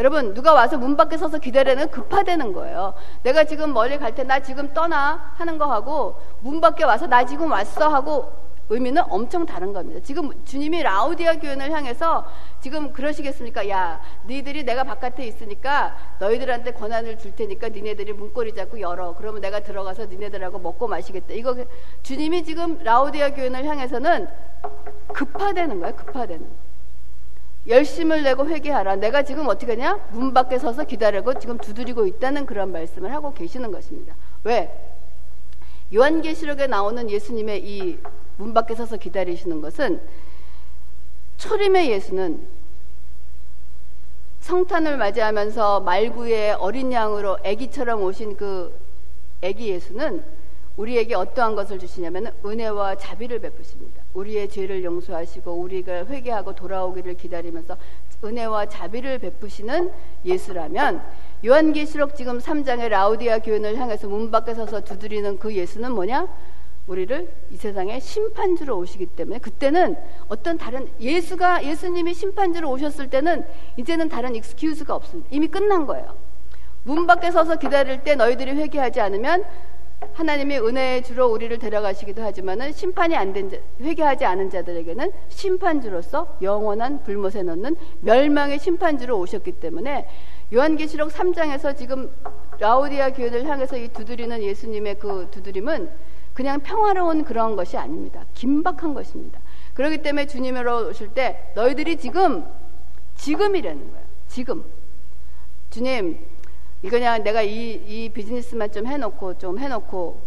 여러분 0.00 0.34
누가 0.34 0.52
와서 0.52 0.76
문 0.76 0.96
밖에 0.96 1.16
서서 1.16 1.38
기다리는 1.38 1.88
급하다는 1.90 2.52
거예요. 2.52 2.94
내가 3.22 3.44
지금 3.44 3.72
멀리 3.72 3.98
갈 3.98 4.14
때 4.14 4.24
나 4.24 4.40
지금 4.40 4.72
떠나 4.74 5.32
하는 5.36 5.56
거 5.58 5.66
하고 5.66 6.16
문 6.40 6.60
밖에 6.60 6.82
와서 6.84 7.06
나 7.06 7.24
지금 7.24 7.52
왔어 7.52 7.88
하고 7.88 8.32
의미는 8.70 9.02
엄청 9.08 9.44
다른 9.44 9.72
겁니다. 9.72 10.00
지금 10.02 10.30
주님이 10.44 10.82
라우디아 10.82 11.34
교회를 11.38 11.70
향해서 11.70 12.26
지금 12.60 12.92
그러시겠습니까? 12.92 13.68
야, 13.68 14.00
너희들이 14.26 14.64
내가 14.64 14.84
바깥에 14.84 15.26
있으니까 15.26 15.96
너희들한테 16.18 16.72
권한을 16.72 17.18
줄 17.18 17.34
테니까 17.34 17.68
니네들이 17.68 18.14
문고리 18.14 18.54
잡고 18.54 18.80
열어. 18.80 19.14
그러면 19.16 19.42
내가 19.42 19.60
들어가서 19.60 20.06
니네들하고 20.06 20.58
먹고 20.58 20.88
마시겠다. 20.88 21.34
이거 21.34 21.56
주님이 22.02 22.44
지금 22.44 22.78
라우디아 22.82 23.34
교회를 23.34 23.64
향해서는 23.64 24.28
급하다는 25.12 25.80
거예요. 25.80 25.96
거. 25.96 26.38
열심을 27.66 28.22
내고 28.22 28.46
회개하라. 28.46 28.96
내가 28.96 29.22
지금 29.22 29.48
어떻게 29.48 29.72
하냐? 29.72 29.98
문 30.10 30.34
밖에 30.34 30.58
서서 30.58 30.84
기다리고 30.84 31.38
지금 31.38 31.56
두드리고 31.58 32.06
있다는 32.06 32.44
그런 32.46 32.72
말씀을 32.72 33.12
하고 33.12 33.32
계시는 33.32 33.72
것입니다. 33.72 34.14
왜? 34.44 34.70
요한계시록에 35.94 36.66
나오는 36.66 37.08
예수님의 37.08 37.64
이 37.64 37.98
문 38.36 38.54
밖에 38.54 38.74
서서 38.74 38.96
기다리시는 38.96 39.60
것은 39.60 40.00
초림의 41.38 41.90
예수는 41.90 42.46
성탄을 44.40 44.96
맞이하면서 44.98 45.80
말구의 45.80 46.52
어린 46.52 46.92
양으로 46.92 47.38
아기처럼 47.44 48.02
오신 48.02 48.36
그 48.36 48.78
아기 49.42 49.68
예수는 49.68 50.22
우리에게 50.76 51.14
어떠한 51.14 51.54
것을 51.54 51.78
주시냐면 51.78 52.32
은혜와 52.44 52.96
자비를 52.96 53.38
베푸십니다. 53.38 54.02
우리의 54.12 54.48
죄를 54.48 54.82
용서하시고 54.82 55.52
우리가 55.52 56.06
회개하고 56.06 56.54
돌아오기를 56.54 57.14
기다리면서 57.14 57.76
은혜와 58.24 58.66
자비를 58.66 59.18
베푸시는 59.18 59.92
예수라면 60.24 61.02
요한계시록 61.44 62.16
지금 62.16 62.38
3장의 62.38 62.88
라우디아 62.88 63.38
교인을 63.38 63.76
향해서 63.76 64.08
문 64.08 64.30
밖에 64.30 64.54
서서 64.54 64.80
두드리는 64.80 65.38
그 65.38 65.54
예수는 65.54 65.92
뭐냐? 65.92 66.26
우리를 66.86 67.32
이 67.50 67.56
세상에 67.56 67.98
심판주로 67.98 68.76
오시기 68.78 69.06
때문에 69.06 69.38
그때는 69.38 69.96
어떤 70.28 70.58
다른 70.58 70.88
예수가 71.00 71.64
예수님이 71.64 72.12
심판주로 72.14 72.70
오셨을 72.70 73.08
때는 73.08 73.44
이제는 73.76 74.08
다른 74.08 74.34
익스큐즈가 74.34 74.94
없습니다. 74.94 75.28
이미 75.32 75.48
끝난 75.48 75.86
거예요. 75.86 76.14
문 76.82 77.06
밖에 77.06 77.30
서서 77.30 77.56
기다릴 77.56 78.02
때 78.02 78.14
너희들이 78.14 78.52
회개하지 78.52 79.00
않으면 79.00 79.44
하나님이 80.12 80.58
은혜의 80.58 81.02
주로 81.02 81.28
우리를 81.28 81.58
데려가시기도 81.58 82.22
하지만은 82.22 82.72
심판이 82.72 83.16
안된 83.16 83.50
자, 83.50 83.56
회개하지 83.80 84.26
않은 84.26 84.50
자들에게는 84.50 85.10
심판주로서 85.28 86.36
영원한 86.42 87.02
불못에 87.02 87.42
넣는 87.42 87.76
멸망의 88.00 88.58
심판주로 88.58 89.18
오셨기 89.18 89.52
때문에 89.52 90.06
요한계시록 90.52 91.10
3장에서 91.10 91.76
지금 91.76 92.10
라우디아 92.58 93.14
교회를 93.14 93.46
향해서 93.46 93.78
이 93.78 93.88
두드리는 93.88 94.42
예수님의 94.42 94.98
그 94.98 95.28
두드림은 95.30 95.88
그냥 96.34 96.60
평화로운 96.60 97.24
그런 97.24 97.56
것이 97.56 97.76
아닙니다. 97.76 98.24
긴박한 98.34 98.92
것입니다. 98.92 99.40
그렇기 99.72 100.02
때문에 100.02 100.26
주님으로 100.26 100.88
오실 100.88 101.08
때 101.08 101.52
너희들이 101.54 101.96
지금 101.96 102.44
지금이라는 103.16 103.90
거예요. 103.90 104.06
지금 104.28 104.64
주님 105.70 106.18
이거 106.82 106.98
냐 106.98 107.18
내가 107.18 107.42
이, 107.42 107.72
이 107.86 108.08
비즈니스만 108.10 108.72
좀 108.72 108.86
해놓고 108.86 109.38
좀 109.38 109.58
해놓고 109.58 110.20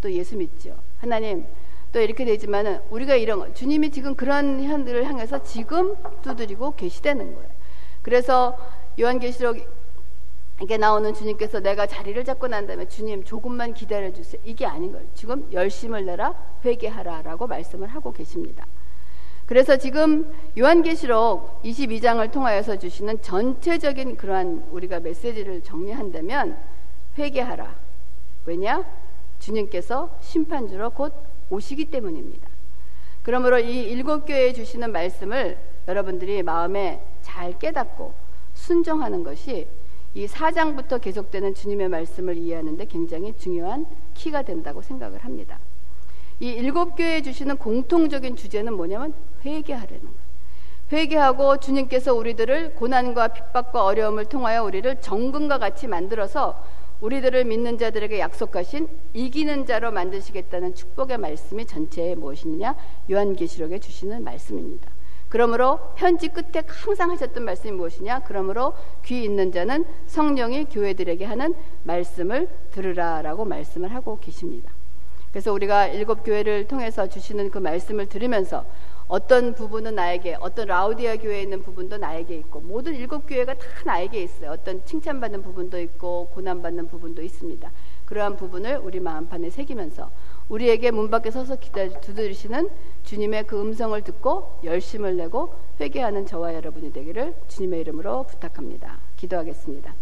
또 0.00 0.12
예수 0.12 0.36
믿죠. 0.36 0.76
하나님 1.00 1.46
또 1.92 2.00
이렇게 2.00 2.24
되지만은 2.24 2.80
우리가 2.90 3.14
이런 3.14 3.38
거, 3.38 3.54
주님이 3.54 3.90
지금 3.90 4.14
그런 4.14 4.62
현들을 4.62 5.04
향해서 5.04 5.42
지금 5.44 5.94
두드리고 6.22 6.74
계시다는 6.74 7.34
거예요. 7.34 7.48
그래서 8.02 8.58
요한계시록 8.98 9.83
이게 10.62 10.76
나오는 10.76 11.12
주님께서 11.12 11.60
내가 11.60 11.86
자리를 11.86 12.24
잡고 12.24 12.46
난 12.46 12.66
다음에 12.66 12.86
주님 12.86 13.24
조금만 13.24 13.74
기다려 13.74 14.12
주세요. 14.12 14.40
이게 14.44 14.66
아닌 14.66 14.92
거예요. 14.92 15.06
지금 15.14 15.48
열심을 15.52 16.04
내라 16.06 16.34
회개하라라고 16.64 17.46
말씀을 17.46 17.88
하고 17.88 18.12
계십니다. 18.12 18.66
그래서 19.46 19.76
지금 19.76 20.32
요한계시록 20.56 21.62
22장을 21.62 22.30
통하여서 22.30 22.78
주시는 22.78 23.20
전체적인 23.20 24.16
그러한 24.16 24.68
우리가 24.70 25.00
메시지를 25.00 25.62
정리한다면 25.62 26.56
회개하라. 27.18 27.74
왜냐? 28.46 28.84
주님께서 29.40 30.16
심판주로 30.20 30.90
곧 30.90 31.12
오시기 31.50 31.86
때문입니다. 31.86 32.48
그러므로 33.22 33.58
이 33.58 33.82
일곱 33.82 34.24
교회에 34.24 34.52
주시는 34.52 34.92
말씀을 34.92 35.58
여러분들이 35.88 36.42
마음에 36.42 37.04
잘 37.20 37.58
깨닫고 37.58 38.14
순종하는 38.54 39.24
것이 39.24 39.66
이 40.14 40.26
4장부터 40.26 41.00
계속되는 41.00 41.54
주님의 41.54 41.88
말씀을 41.88 42.36
이해하는데 42.36 42.84
굉장히 42.86 43.34
중요한 43.36 43.86
키가 44.14 44.42
된다고 44.42 44.80
생각을 44.80 45.24
합니다. 45.24 45.58
이 46.40 46.48
일곱 46.48 46.96
교회에 46.96 47.22
주시는 47.22 47.56
공통적인 47.56 48.36
주제는 48.36 48.74
뭐냐면 48.74 49.12
회개하려는 49.44 50.00
거예요. 50.00 50.24
회개하고 50.92 51.58
주님께서 51.58 52.14
우리들을 52.14 52.74
고난과 52.74 53.28
핍박과 53.28 53.84
어려움을 53.84 54.26
통하여 54.26 54.62
우리를 54.62 55.00
정금과 55.00 55.58
같이 55.58 55.86
만들어서 55.86 56.62
우리들을 57.00 57.44
믿는 57.44 57.78
자들에게 57.78 58.18
약속하신 58.18 58.88
이기는 59.14 59.66
자로 59.66 59.90
만드시겠다는 59.90 60.74
축복의 60.74 61.18
말씀이 61.18 61.66
전체에 61.66 62.14
무엇이냐? 62.14 62.76
요한계시록에 63.10 63.80
주시는 63.80 64.22
말씀입니다. 64.22 64.93
그러므로 65.28 65.80
편지 65.96 66.28
끝에 66.28 66.62
항상 66.66 67.10
하셨던 67.10 67.44
말씀이 67.44 67.72
무엇이냐? 67.72 68.20
그러므로 68.20 68.74
귀 69.04 69.24
있는 69.24 69.50
자는 69.52 69.84
성령이 70.06 70.66
교회들에게 70.66 71.24
하는 71.24 71.54
말씀을 71.82 72.48
들으라라고 72.70 73.44
말씀을 73.44 73.92
하고 73.94 74.18
계십니다. 74.20 74.72
그래서 75.32 75.52
우리가 75.52 75.88
일곱 75.88 76.22
교회를 76.22 76.68
통해서 76.68 77.08
주시는 77.08 77.50
그 77.50 77.58
말씀을 77.58 78.06
들으면서 78.06 78.64
어떤 79.08 79.54
부분은 79.54 79.96
나에게, 79.96 80.36
어떤 80.40 80.68
라우디아 80.68 81.16
교회에 81.16 81.42
있는 81.42 81.62
부분도 81.62 81.98
나에게 81.98 82.36
있고, 82.38 82.60
모든 82.60 82.94
일곱 82.94 83.26
교회가 83.26 83.54
다 83.54 83.66
나에게 83.84 84.22
있어요. 84.22 84.52
어떤 84.52 84.84
칭찬받는 84.84 85.42
부분도 85.42 85.78
있고, 85.80 86.30
고난받는 86.32 86.88
부분도 86.88 87.20
있습니다. 87.20 87.70
그러한 88.06 88.36
부분을 88.36 88.78
우리 88.78 89.00
마음판에 89.00 89.50
새기면서 89.50 90.10
우리에게 90.48 90.90
문 90.90 91.10
밖에 91.10 91.30
서서 91.30 91.56
기다리, 91.56 91.98
두드리시는 92.00 92.68
주님의 93.04 93.46
그 93.46 93.60
음성을 93.60 94.00
듣고 94.02 94.58
열심을 94.64 95.16
내고 95.16 95.54
회개하는 95.80 96.26
저와 96.26 96.54
여러분이 96.54 96.92
되기를 96.92 97.34
주님의 97.48 97.80
이름으로 97.80 98.24
부탁합니다. 98.24 98.98
기도하겠습니다. 99.16 99.94